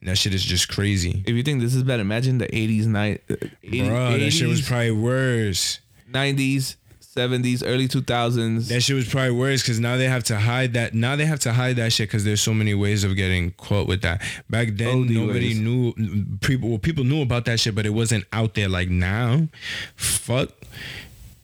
[0.01, 1.23] And that shit is just crazy.
[1.27, 3.23] If you think this is bad, imagine the 80s, night.
[3.31, 3.35] uh,
[3.65, 5.81] 80s, Bro, that shit was probably worse.
[6.13, 8.69] 90s, 70s, early 2000s.
[8.69, 10.93] That shit was probably worse because now they have to hide that.
[10.95, 13.89] Now they have to hide that shit because there's so many ways of getting caught
[13.89, 14.21] with that.
[14.51, 15.59] Back then, OD nobody ways.
[15.59, 15.95] knew.
[16.41, 19.49] People, well, people knew about that shit, but it wasn't out there like now.
[19.97, 20.51] Fuck,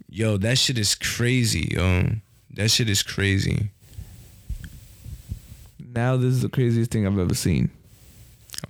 [0.08, 2.04] yo, that shit is crazy, yo.
[2.54, 3.70] That shit is crazy,
[5.94, 7.70] now this is the craziest thing I've ever seen.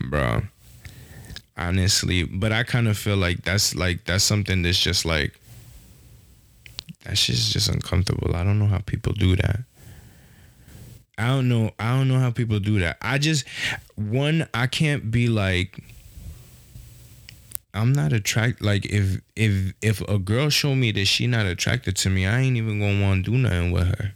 [0.00, 0.42] bro.
[1.56, 5.38] Honestly, but I kind of feel like that's like that's something that's just like
[7.04, 8.34] that shit's just uncomfortable.
[8.34, 9.60] I don't know how people do that.
[11.18, 11.72] I don't know.
[11.78, 12.96] I don't know how people do that.
[13.02, 13.46] I just
[13.96, 14.48] one.
[14.54, 15.82] I can't be like.
[17.74, 18.64] I'm not attracted.
[18.64, 22.40] Like if if if a girl show me that she not attracted to me, I
[22.40, 24.12] ain't even gonna want to do nothing with her.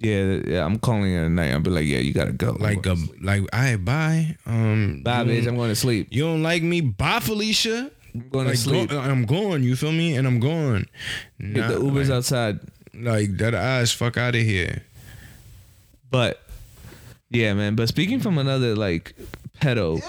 [0.00, 1.52] Yeah, yeah, I'm calling it a night.
[1.52, 2.52] I'll be like, yeah, you gotta go.
[2.58, 3.22] Like I'm a going to sleep.
[3.22, 4.36] like I bye.
[4.46, 5.38] Um, bye, you bitch.
[5.44, 6.08] don't- I'm going to sleep.
[6.10, 6.80] You don't like me?
[6.82, 7.90] Bye, Felicia.
[8.14, 8.90] I'm going Like to sleep.
[8.90, 9.62] go- I'm going.
[9.62, 10.16] You feel me?
[10.16, 10.86] And I'm going.
[11.40, 12.60] Get Nah, the Ubers like, outside.
[12.94, 13.92] like that ass.
[13.92, 14.82] Fuck out of here.
[16.10, 16.40] But
[17.30, 17.74] yeah, man.
[17.74, 19.14] But speaking from another like
[19.60, 20.02] pedo,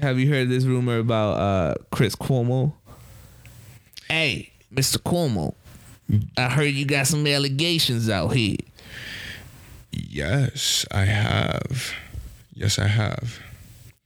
[0.00, 2.72] have you heard this rumor about uh Chris Cuomo?
[4.08, 4.98] Hey, Mr.
[4.98, 5.54] Cuomo,
[6.36, 8.56] I heard you got some allegations out here.
[10.12, 11.92] Yes, I have.
[12.52, 13.38] Yes, I have.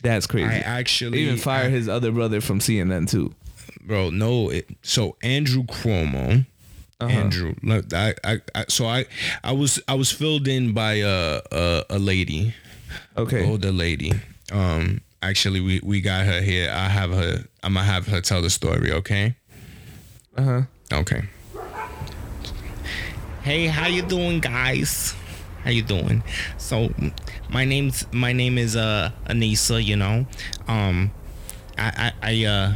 [0.02, 0.46] That's crazy.
[0.46, 3.34] I actually even fired I- his other brother from CNN too.
[3.80, 4.10] bro.
[4.10, 6.44] No, it, so Andrew Cuomo.
[7.00, 7.10] Uh-huh.
[7.12, 9.06] Andrew, look, I, I, I, so I,
[9.42, 12.54] I was, I was filled in by a, a, a lady,
[13.16, 13.44] Okay.
[13.48, 14.12] older lady.
[14.52, 16.70] Um, actually, we, we got her here.
[16.70, 17.44] I have her.
[17.62, 18.92] I'm gonna have her tell the story.
[18.92, 19.34] Okay.
[20.36, 20.62] Uh huh.
[20.92, 21.24] Okay.
[23.42, 25.14] Hey, how you doing, guys?
[25.64, 26.22] How you doing?
[26.58, 26.92] So,
[27.48, 29.82] my name's my name is uh Anissa.
[29.82, 30.26] You know,
[30.68, 31.10] um,
[31.78, 32.72] I I I uh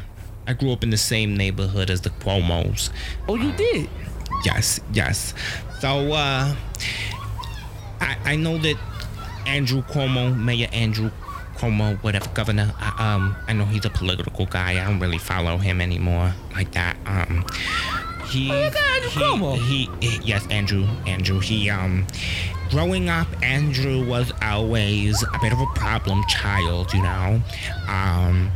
[0.47, 2.91] I grew up in the same neighborhood as the Cuomo's.
[3.29, 3.89] Oh, you did.
[4.45, 5.35] Yes, yes.
[5.81, 6.55] So uh,
[8.01, 8.77] I I know that
[9.47, 11.11] Andrew Cuomo, Mayor Andrew
[11.57, 12.73] Cuomo, whatever governor.
[12.81, 14.81] I, um, I know he's a political guy.
[14.83, 16.97] I don't really follow him anymore like that.
[17.05, 17.45] Um,
[18.31, 19.57] he, Oh, you got Andrew he, Cuomo?
[19.59, 21.41] he, he- yes, Andrew, Andrew.
[21.41, 22.07] He um,
[22.71, 26.93] growing up, Andrew was always a bit of a problem child.
[26.93, 27.43] You know,
[27.89, 28.51] um.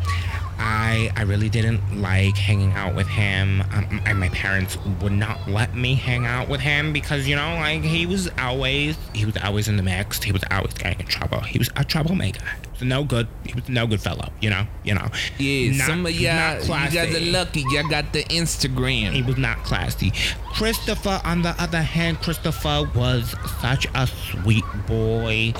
[0.62, 3.62] I I really didn't like hanging out with him.
[3.72, 7.56] Um, and my parents would not let me hang out with him because you know,
[7.56, 10.22] like he was always he was always in the mix.
[10.22, 11.40] He was always getting in trouble.
[11.40, 12.44] He was a troublemaker.
[12.80, 13.26] A no good.
[13.44, 14.32] He was no good fellow.
[14.40, 14.66] You know.
[14.84, 15.08] You know.
[15.38, 17.64] Yeah, Not- some of y'all, you guys are lucky.
[17.70, 19.12] Y'all got the Instagram.
[19.12, 20.12] He was not classy.
[20.54, 25.54] Christopher, on the other hand, Christopher was such a sweet boy.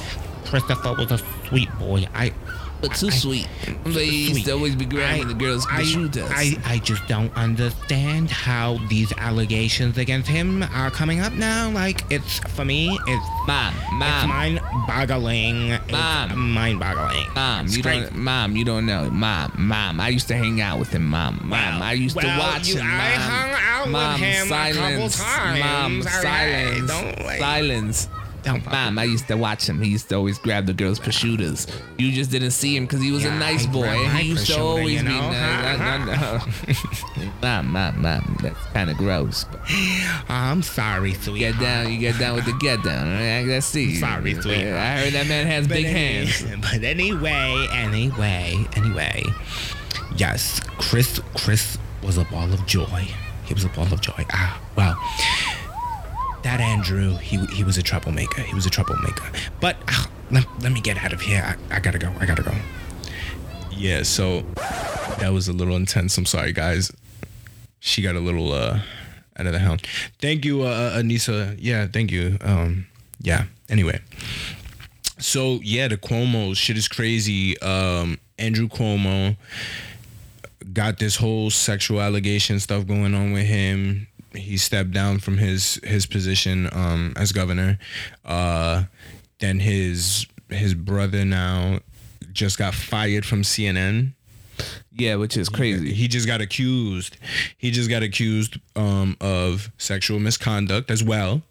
[0.47, 2.07] Christopher was a sweet boy.
[2.15, 2.33] I
[2.83, 3.47] But too sweet.
[3.85, 4.45] They used sweet.
[4.47, 6.29] to always be grabbing the girls' I, prosciuttos.
[6.31, 11.71] I, I just don't understand how these allegations against him are coming up now.
[11.71, 15.71] Like it's for me, it's Mom, it's mom, mind-boggling.
[15.71, 16.51] It's Mom.
[16.53, 17.27] mind-boggling.
[17.35, 18.01] mom, It's you crazy.
[18.07, 20.01] don't, mom, you don't know, mom, mom.
[20.01, 21.83] I used to hang out with him, mom, mom.
[21.83, 23.21] I used to watch you- him, I mom.
[23.21, 26.23] hung out with mom, him a couple silence, times, mom, all right?
[26.23, 28.09] silence, Don't, like- silence.
[28.43, 29.81] Don't Mom, I used to watch him.
[29.81, 31.71] He used to always grab the girls' prosciuttos.
[31.97, 33.85] You just didn't see him because he was Yeah, a nice boy.
[33.85, 35.79] and He used to always you be nice.
[35.79, 37.33] No, no, no.
[37.41, 38.37] mom, mom, mom.
[38.43, 39.45] That's kind of gross.
[39.45, 39.61] But
[40.29, 41.39] I'm sorry, sweetheart.
[41.39, 43.13] get down, you get down with the get down.
[43.13, 43.45] right?
[43.47, 43.95] Let's see.
[43.97, 44.75] Sorry, sweetheart.
[44.77, 46.45] I heard that man has big any- hands.
[46.73, 49.23] But anyway, anyway, anyway.
[50.17, 53.07] Yes, Chris Chris was a ball of joy.
[53.45, 54.25] He was a ball of joy.
[54.33, 54.97] Ah, well.
[56.43, 58.43] That Andrew, he he was a troublemaker.
[58.43, 59.31] He was a troublemaker.
[59.61, 61.43] But ah, let, let me get out of here.
[61.71, 62.13] I, I gotta go.
[62.19, 62.53] I gotta go.
[63.71, 64.43] Yeah, so
[65.19, 66.17] that was a little intense.
[66.19, 66.93] I'm sorry, guys.
[67.81, 68.81] She got a little uh
[69.39, 69.87] out of the hound.
[70.21, 71.57] Thank you, uh, Anissa.
[71.59, 72.39] Yeah, thank you.
[72.41, 72.87] Um,
[73.21, 73.45] yeah.
[73.69, 74.01] Anyway,
[75.19, 77.59] so yeah, the Cuomo shit is crazy.
[77.61, 79.37] Um, Andrew Cuomo
[80.73, 84.09] got this whole sexual allegation stuff going on with him.
[84.35, 87.79] He stepped down from his his position um, as governor.
[88.25, 88.85] Uh,
[89.41, 91.81] then his his brother now
[92.33, 94.13] just got fired from CNN.
[94.95, 95.93] Yeah, which is crazy.
[95.93, 97.17] He just got accused.
[97.57, 101.43] He just got accused um, of sexual misconduct as well.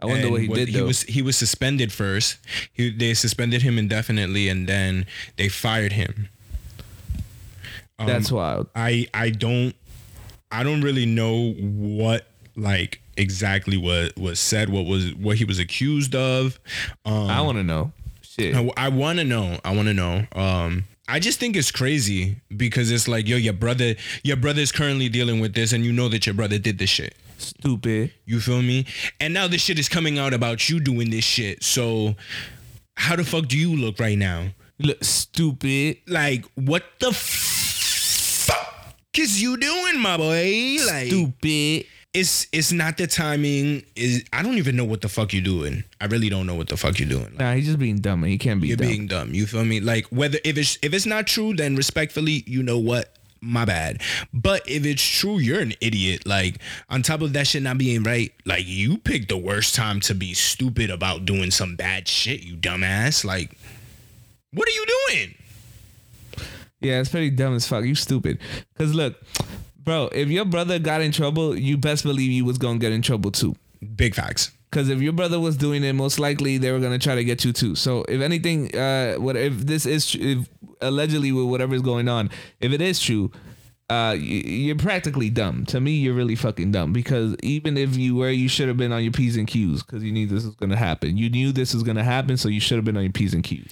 [0.00, 0.86] I wonder And what he did He though.
[0.86, 2.38] was he was suspended first.
[2.72, 5.06] He, they suspended him indefinitely, and then
[5.36, 6.28] they fired him.
[7.98, 8.68] Um, That's wild.
[8.74, 9.74] I I don't
[10.54, 12.26] I don't really know what
[12.56, 16.60] like exactly what was said, what was what he was accused of.
[17.04, 17.92] Um, I want to know.
[18.22, 18.54] Shit.
[18.54, 19.58] I, I want to know.
[19.64, 20.24] I want to know.
[20.32, 24.70] Um, I just think it's crazy because it's like, yo, your brother, your brother is
[24.70, 27.16] currently dealing with this, and you know that your brother did this shit.
[27.38, 28.12] Stupid.
[28.24, 28.86] You feel me?
[29.18, 31.64] And now this shit is coming out about you doing this shit.
[31.64, 32.14] So,
[32.96, 34.50] how the fuck do you look right now?
[34.78, 35.98] You look stupid.
[36.06, 37.63] Like, what the fuck
[39.18, 40.76] is you doing, my boy?
[40.86, 41.86] Like, Stupid.
[42.12, 43.84] it's it's not the timing.
[43.96, 45.84] Is I don't even know what the fuck you're doing.
[46.00, 47.34] I really don't know what the fuck you're doing.
[47.38, 48.22] Nah, he's just being dumb.
[48.22, 48.88] and He can't be you're dumb.
[48.88, 49.34] being dumb.
[49.34, 49.80] You feel me?
[49.80, 53.10] Like whether if it's if it's not true, then respectfully, you know what?
[53.40, 54.00] My bad.
[54.32, 56.26] But if it's true, you're an idiot.
[56.26, 56.58] Like
[56.88, 60.14] on top of that shit not being right, like you picked the worst time to
[60.14, 63.22] be stupid about doing some bad shit, you dumbass.
[63.24, 63.50] Like,
[64.52, 65.34] what are you doing?
[66.84, 67.84] Yeah, it's pretty dumb as fuck.
[67.84, 68.38] You stupid.
[68.76, 69.16] Cause look,
[69.82, 73.00] bro, if your brother got in trouble, you best believe you was gonna get in
[73.02, 73.56] trouble too.
[73.96, 74.50] Big facts.
[74.70, 77.44] Cause if your brother was doing it, most likely they were gonna try to get
[77.44, 77.74] you too.
[77.74, 80.48] So if anything, uh, what if this is tr- if
[80.80, 82.28] allegedly with whatever is going on,
[82.60, 83.30] if it is true,
[83.90, 85.66] uh, you're practically dumb.
[85.66, 88.92] To me, you're really fucking dumb because even if you were, you should have been
[88.92, 91.16] on your p's and q's because you knew this was gonna happen.
[91.18, 93.44] You knew this was gonna happen, so you should have been on your p's and
[93.44, 93.70] q's.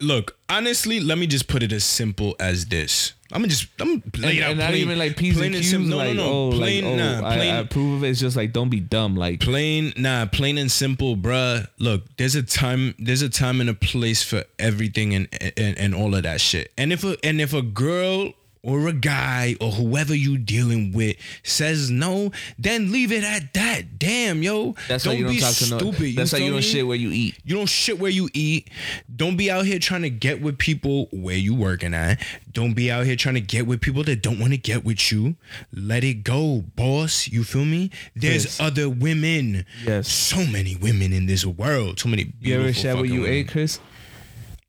[0.00, 3.12] Look, honestly, let me just put it as simple as this.
[3.32, 5.54] I'm gonna just I'm gonna lay And, it out and not even like p's plain
[5.54, 5.70] and q's.
[5.70, 6.32] sim- No, like, no, no.
[6.32, 8.10] oh, plain, like, oh, nah, I- plain, I, approve of it.
[8.10, 9.16] It's just like don't be dumb.
[9.16, 13.70] Like plain nah plain and simple bruh look there's a time there's a time and
[13.70, 17.40] a place for everything and and, and all of that shit and if a and
[17.40, 18.32] if a girl
[18.64, 23.98] or a guy or whoever you dealing with says no then leave it at that
[23.98, 25.78] damn yo that's why you don't be talk to no.
[25.78, 27.38] stupid That's why you don't shit where you eat.
[27.44, 28.70] You don't shit where you eat.
[29.14, 32.20] Don't be out here trying to get with people where you working at.
[32.52, 35.10] Don't be out here trying to get with people that don't want to get with
[35.12, 35.36] you.
[35.72, 37.28] Let it go, boss.
[37.28, 37.90] You feel me?
[38.14, 38.60] There's Yes.
[38.60, 39.66] other women.
[39.84, 40.08] Yes.
[40.10, 42.00] So many women in this world.
[42.00, 43.32] So many You ever where fucking you eh, women.
[43.32, 43.80] ate, Chris?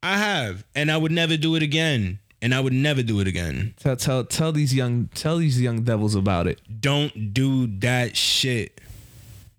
[0.04, 2.20] I have, and I would never do it again.
[2.46, 3.74] And I would never do it again.
[3.80, 6.62] Tell tell tell these young tell these young devils about it.
[6.80, 8.80] Don't do that shit.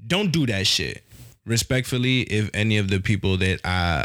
[0.07, 1.03] Don't do that shit.
[1.45, 4.05] Respectfully, if any of the people that I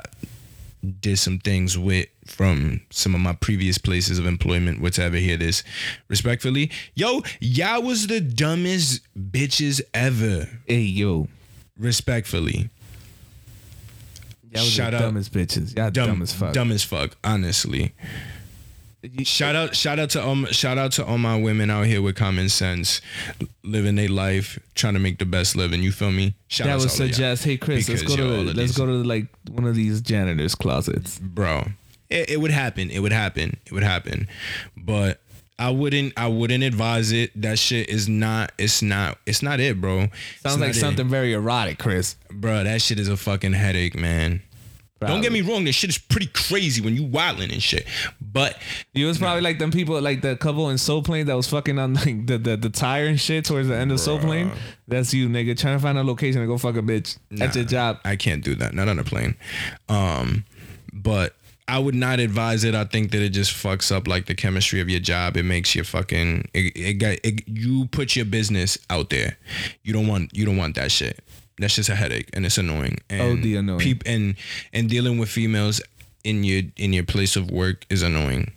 [1.00, 5.64] did some things with from some of my previous places of employment, whatever, hear this.
[6.08, 10.50] Respectfully, yo, y'all was the dumbest bitches ever.
[10.66, 11.28] Hey yo,
[11.78, 12.72] Respectfully.
[14.50, 15.78] y'all was Shout the dumbest bitches.
[15.78, 16.54] Y'all dumb, Dumb, as fuck.
[16.56, 17.94] Dumb as fuck, honestly.
[19.24, 22.16] Shout out, shout out to um, shout out to all my women out here with
[22.16, 23.02] common sense,
[23.64, 25.82] living their life, trying to make the best living.
[25.82, 26.36] You feel me?
[26.49, 28.58] Shout that out would to all of suggest, hey Chris, let's go to the, let's
[28.58, 31.18] these- go to like one of these janitors' closets.
[31.18, 31.64] bro.
[32.12, 32.91] It, it would happen.
[32.91, 33.58] It would happen.
[33.66, 34.28] It would happen.
[34.78, 35.22] But
[35.58, 36.14] I wouldn't.
[36.18, 37.32] I wouldn't advise it.
[37.41, 38.52] That shit is not.
[38.60, 39.18] It's not.
[39.26, 40.10] It's not it, bro.
[40.41, 40.76] Sounds like it.
[40.76, 42.18] something very erotic, Chris.
[42.30, 42.64] bro.
[42.66, 44.41] That shit is a fucking headache, man.
[45.08, 47.88] Don't get me wrong, this shit is pretty crazy when you wilding and shit.
[48.22, 48.58] But
[48.93, 51.80] You was probably like them people, like the couple in Soul Plane that was fucking
[51.80, 54.52] on like the, the, the tire and shit towards the end of Soul Plane.
[54.88, 57.66] That's you, nigga, trying to find a location to go fuck a bitch at your
[57.66, 57.99] job.
[58.06, 58.74] I can't do that.
[58.74, 59.36] Not on a plane.
[59.89, 60.45] Um,
[60.93, 61.36] but
[61.68, 62.76] I would not advise it.
[62.76, 65.38] I think that it just fucks up like the chemistry of your job.
[65.38, 69.38] It makes you fucking it, it got it, you put your business out there.
[69.84, 71.24] You don't want you don't want that shit.
[71.62, 72.97] That's just a headache and it's annoying.
[73.09, 73.80] And OD annoying.
[73.80, 74.36] peop- and
[74.74, 75.82] and dealing with females
[76.24, 78.51] in your in your place of work is annoying.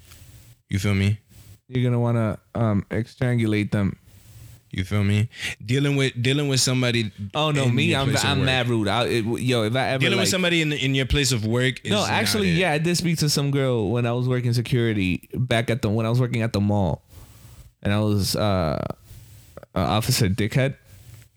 [0.68, 1.20] You feel me?
[1.68, 3.96] You're gonna wanna um extrangulate them.
[4.70, 5.28] You feel me?
[5.64, 7.12] Dealing with dealing with somebody.
[7.32, 8.88] Oh no, me, I'm I'm mad rude.
[8.88, 11.46] I, it, yo, if I ever Dealing like, with somebody in in your place of
[11.46, 11.84] work.
[11.84, 15.28] Is No, actually, yeah, I did speak to some girl when I was working security
[15.32, 17.02] back at the when I was working at the mall,
[17.84, 18.84] and I was uh,
[19.74, 20.74] uh officer dickhead.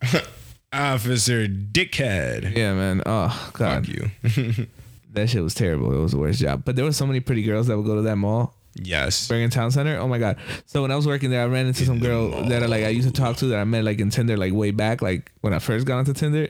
[0.74, 2.56] Officer Dickhead.
[2.56, 3.02] Yeah, man.
[3.06, 4.68] Oh god, Fuck you.
[5.14, 5.94] that shit was terrible.
[5.94, 6.64] It was the worst job.
[6.66, 9.28] But there were so many pretty girls that would go to that mall, yes.
[9.28, 9.98] Bergen Town Center.
[9.98, 10.38] Oh my god.
[10.66, 12.90] So when I was working there, I ran into some girl that I like I
[12.90, 15.54] used to talk to that I met like in Tinder like way back, like when
[15.54, 16.50] I first got onto Tinder,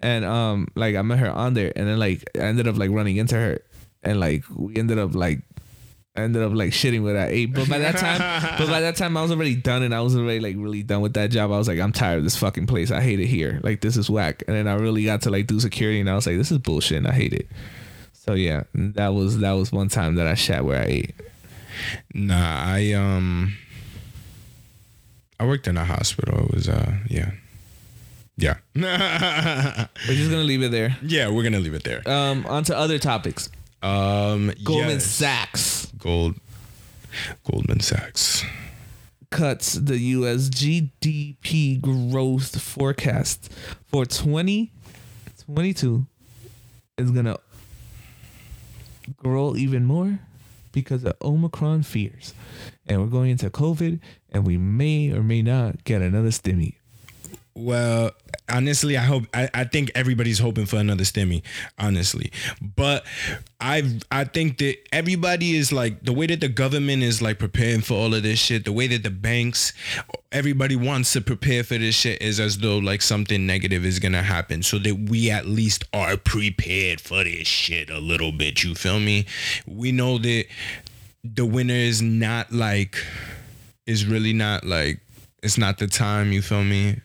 [0.00, 2.90] and um like I met her on there, and then like I ended up like
[2.90, 3.60] running into her,
[4.02, 5.40] and like we ended up like.
[6.16, 8.18] I ended up like shitting what I ate, but by that time,
[8.58, 11.00] but by that time I was already done, and I was already like really done
[11.00, 11.52] with that job.
[11.52, 12.90] I was like, I'm tired of this fucking place.
[12.90, 13.60] I hate it here.
[13.62, 14.42] Like this is whack.
[14.48, 16.58] And then I really got to like do security, and I was like, this is
[16.58, 16.98] bullshit.
[16.98, 17.48] and I hate it.
[18.12, 21.14] So yeah, that was that was one time that I shat where I ate.
[22.14, 23.56] Nah, I um
[25.38, 26.46] I worked in a hospital.
[26.46, 27.30] It was uh yeah.
[28.38, 28.56] Yeah.
[28.74, 30.96] We're just gonna leave it there.
[31.02, 32.06] yeah, we're gonna leave it there.
[32.06, 33.48] Um, on to other topics.
[33.82, 35.06] Um Goldman yes.
[35.06, 36.36] Sachs Gold
[37.50, 38.44] Goldman Sachs.
[39.30, 40.48] cuts the U.S.
[40.48, 43.52] GDP growth forecast
[43.86, 46.06] for 2022
[46.98, 47.36] is gonna
[49.16, 50.18] grow even more
[50.72, 52.34] because of Omicron fears,
[52.86, 53.98] and we're going into COVID,
[54.30, 56.74] and we may or may not get another stimmy.
[57.54, 58.10] Well,
[58.48, 61.42] honestly, I hope I, I think everybody's hoping for another stimmy,
[61.78, 62.32] honestly.
[62.60, 63.04] But
[63.60, 67.80] I I think that everybody is like the way that the government is like preparing
[67.80, 69.72] for all of this shit, the way that the banks
[70.32, 74.22] everybody wants to prepare for this shit is as though like something negative is gonna
[74.22, 74.62] happen.
[74.62, 78.62] So that we at least are prepared for this shit a little bit.
[78.62, 79.26] You feel me?
[79.66, 80.46] We know that
[81.24, 83.02] the winner is not like
[83.86, 85.00] is really not like
[85.42, 87.00] it's not the time, you feel me?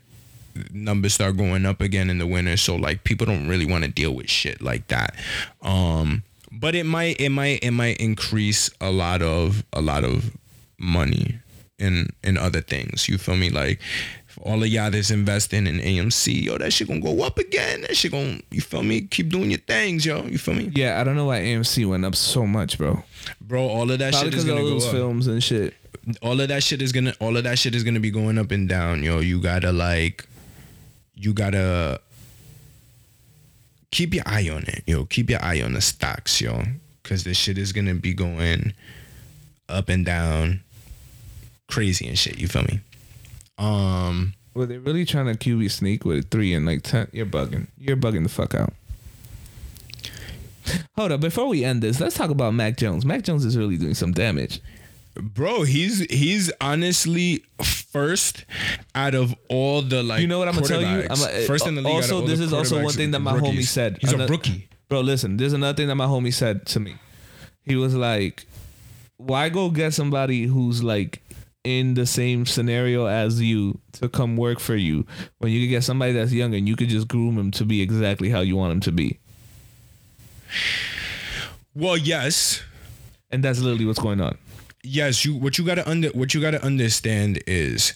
[0.74, 3.90] Numbers start going up again in the winter so like people don't really want to
[3.90, 5.16] deal with shit like that
[5.62, 10.36] um but it might it might it might increase a lot of a lot of
[10.78, 11.40] money
[11.80, 13.80] in in other things you feel me like
[14.44, 17.96] all of y'all that's investing in AMC yo that shit gonna go up again that
[17.98, 21.04] shit gonna you feel me keep doing your things yo you feel me Yeah, I
[21.04, 23.04] don't know why AMC went up so much, bro.
[23.42, 25.74] bro all of that Probably shit is gonna all go those up films and shit.
[26.22, 28.52] all of that shit is gonna all of that shit is gonna be going up
[28.52, 29.20] and down, yo.
[29.20, 30.26] You gotta like
[31.22, 32.02] you gotta
[33.92, 35.06] keep your eye on it, yo.
[35.06, 36.64] Keep your eye on the stocks, yo.
[37.04, 38.74] Cause this shit is gonna be going
[39.70, 40.62] up and down
[41.68, 42.80] crazy and shit, you feel me?
[43.58, 47.08] Um Well, they're really trying to QB sneak with three and like ten.
[47.12, 47.68] You're bugging.
[47.78, 48.74] You're bugging the fuck out.
[50.96, 53.06] Hold up, before we end this, let's talk about Mac Jones.
[53.06, 54.62] Mac Jones is really doing some damage.
[55.16, 58.46] Bro, he's he's honestly first
[58.96, 60.22] out of all the like.
[60.22, 61.06] You know what I'm gonna tell you?
[61.10, 61.94] I'm a- eh, first in the league.
[61.94, 63.98] Also, this is also one thing that my homie said.
[64.00, 64.70] He's Ano- a rookie.
[64.88, 66.96] Bro, listen, there's another thing that my homie said to me.
[67.64, 68.46] He was like,
[69.18, 71.22] "Why go get somebody who's like
[71.64, 75.06] in the same scenario as you to come work for you
[75.40, 77.82] when you could get somebody that's younger and you could just groom him to be
[77.82, 79.20] exactly how you want him to be?"
[81.76, 82.62] Well, yes,
[83.34, 84.38] And that's literally what's going on.
[84.84, 87.94] Yes you what you gotta under what you gotta understand is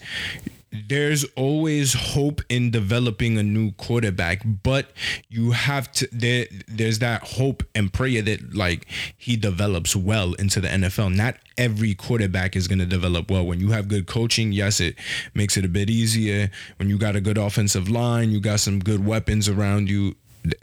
[0.87, 4.91] there's always hope in developing a new quarterback but
[5.29, 10.59] you have to there there's that hope and prayer that like he develops well into
[10.59, 13.45] the NFL not every quarterback is going to develop well.
[13.45, 14.95] When you have good coaching yes it
[15.33, 16.51] makes it a bit easier.
[16.77, 20.15] When you got a good offensive line you got some good weapons around you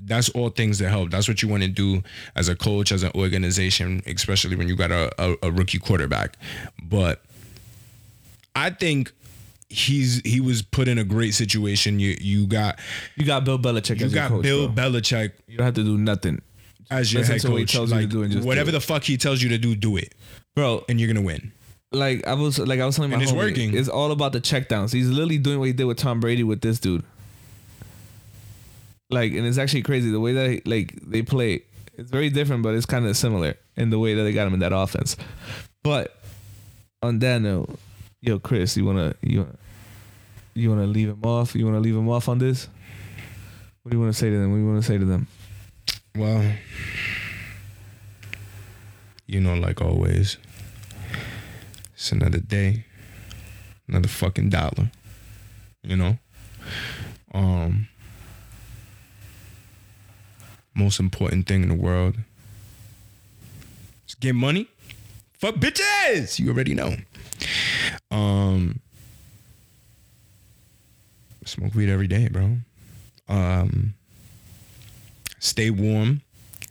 [0.02, 1.10] that's all things that help.
[1.10, 2.02] That's what you want to do
[2.36, 6.36] as a coach, as an organization, especially when you got a, a, a rookie quarterback.
[6.82, 7.22] But
[8.54, 9.12] I think
[9.68, 11.98] he's he was put in a great situation.
[11.98, 12.78] You you got
[13.16, 14.84] You got Bill Belichick you got coach, Bill bro.
[14.90, 16.42] Belichick You don't have to do nothing,
[16.90, 17.72] as your Listen head to what he coach.
[17.72, 18.72] tells you to do do whatever it.
[18.72, 20.14] the fuck he tells you to do, do it,
[20.54, 20.84] bro.
[20.88, 21.52] and you're gonna win.
[21.90, 23.76] Like I was like I was telling my And it's homie, working.
[23.76, 24.92] It's all about the checkdowns.
[24.92, 27.04] He's literally doing what he did with Tom Brady with this dude.
[29.12, 31.62] Like, and it's actually crazy the way that like they play.
[31.94, 34.54] It's very different, but it's kind of similar in the way that they got him
[34.54, 35.16] in that offense.
[35.82, 36.16] But
[37.02, 37.78] on that note,
[38.20, 39.56] yo, Chris, you wanna you wanna,
[40.54, 41.54] you wanna leave him off?
[41.54, 42.68] You wanna leave him off on this?
[43.82, 44.50] What do you want to say to them?
[44.50, 45.26] What do you want to say to them?
[46.14, 46.52] Well,
[49.26, 50.38] you know, like always,
[51.92, 52.86] it's another day,
[53.88, 54.90] another fucking dollar.
[55.82, 56.18] You know,
[57.34, 57.88] um,
[60.74, 62.16] most important thing in the world
[64.22, 64.68] get money.
[65.34, 66.38] Fuck bitches.
[66.38, 66.94] You already know.
[68.10, 68.80] Um,
[71.44, 72.56] smoke weed every day, bro.
[73.28, 73.94] Um,
[75.40, 76.22] stay warm.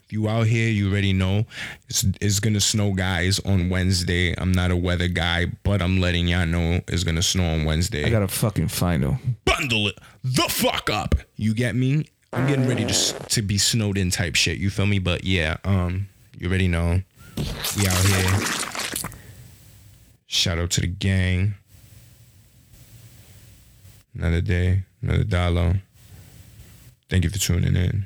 [0.05, 1.45] If you out here, you already know
[1.89, 4.33] it's, it's gonna snow, guys, on Wednesday.
[4.37, 8.05] I'm not a weather guy, but I'm letting y'all know it's gonna snow on Wednesday.
[8.05, 9.17] I got a fucking final.
[9.45, 11.15] bundle it the fuck up.
[11.35, 12.07] You get me?
[12.33, 14.57] I'm getting ready to to be snowed in type shit.
[14.57, 14.99] You feel me?
[14.99, 16.07] But yeah, um,
[16.37, 17.01] you already know
[17.37, 18.39] we out here.
[20.27, 21.55] Shout out to the gang.
[24.15, 25.81] Another day, another dollar.
[27.09, 28.05] Thank you for tuning in.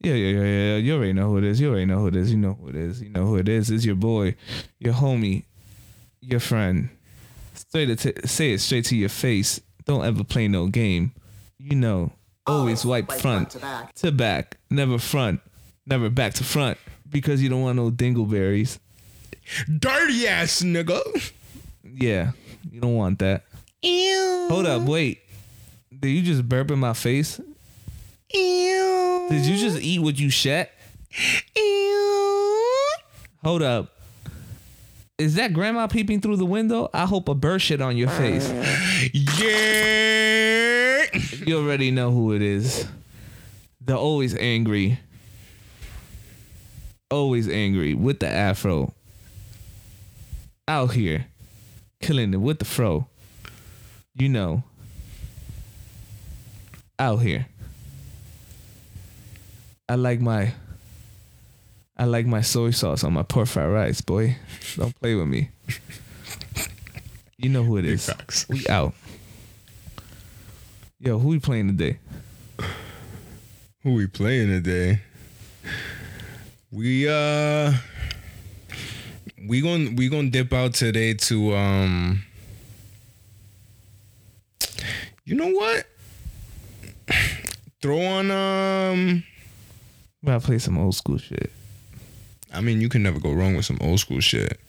[0.00, 0.76] Yeah, yeah, yeah, yeah.
[0.76, 1.60] You already know who it is.
[1.60, 2.30] You already know who it is.
[2.30, 3.00] You know who it is.
[3.00, 3.70] You know who it is.
[3.70, 4.34] It's your boy,
[4.78, 5.44] your homie,
[6.20, 6.90] your friend.
[7.54, 9.60] Straight to say it straight to your face.
[9.86, 11.12] Don't ever play no game.
[11.58, 12.12] You know,
[12.46, 13.94] always oh, wipe like front, front to back.
[13.94, 15.40] to back, never front,
[15.86, 16.78] never back to front
[17.08, 18.78] because you don't want no dingleberries.
[19.78, 21.32] Dirty ass nigga.
[21.84, 22.32] Yeah,
[22.70, 23.44] you don't want that.
[23.82, 24.46] Ew.
[24.50, 25.20] Hold up, wait.
[25.98, 27.40] Did you just burp in my face?
[28.32, 29.26] Ew.
[29.28, 30.72] Did you just eat what you shat?
[31.56, 32.88] Ew.
[33.44, 34.01] Hold up.
[35.22, 36.90] Is that grandma peeping through the window?
[36.92, 38.18] I hope a bird shit on your uh.
[38.18, 38.50] face.
[39.38, 41.06] Yeah.
[41.46, 42.88] You already know who it is.
[43.80, 44.98] The always angry.
[47.08, 48.94] Always angry with the afro.
[50.66, 51.26] Out here.
[52.00, 53.06] Killing it with the fro.
[54.16, 54.64] You know.
[56.98, 57.46] Out here.
[59.88, 60.52] I like my
[62.02, 64.36] I like my soy sauce on my pork fried rice, boy.
[64.74, 65.50] Don't play with me.
[67.36, 68.06] You know who it is.
[68.06, 68.44] facts.
[68.48, 68.92] We out.
[70.98, 72.00] Yo, who we playing today?
[73.84, 75.00] Who we playing today?
[76.72, 77.72] We uh
[79.46, 82.24] we gon' we gonna dip out today to um
[85.24, 85.86] You know what?
[87.80, 89.22] Throw on um
[90.20, 91.52] We gotta play some old school shit.
[92.52, 94.60] I mean you can never go wrong with some old school shit.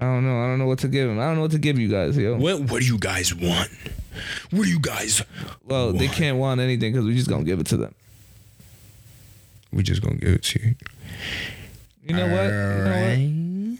[0.00, 0.40] I don't know.
[0.40, 1.18] I don't know what to give him.
[1.18, 2.36] I don't know what to give you guys, yo.
[2.36, 3.70] What what do you guys want?
[4.50, 5.22] What do you guys
[5.64, 7.94] Well, they can't want anything because we just gonna give it to them.
[9.72, 10.74] We just gonna give it to you.
[12.04, 12.44] You know what?
[12.44, 13.78] You know what?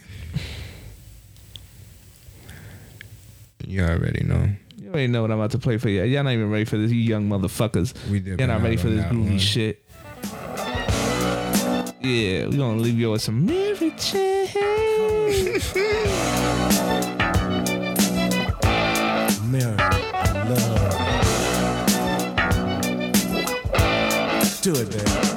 [3.67, 4.49] You already know.
[4.77, 6.03] You already know what I'm about to play for you.
[6.03, 7.93] Y'all not even ready for this, you young motherfuckers.
[8.09, 9.83] We did Y'all not ready for this groovy shit.
[12.01, 14.47] Yeah, we gonna leave you with some Mary Jane.
[19.51, 19.75] Mary,
[20.47, 20.95] love.
[24.61, 25.28] Do it, baby.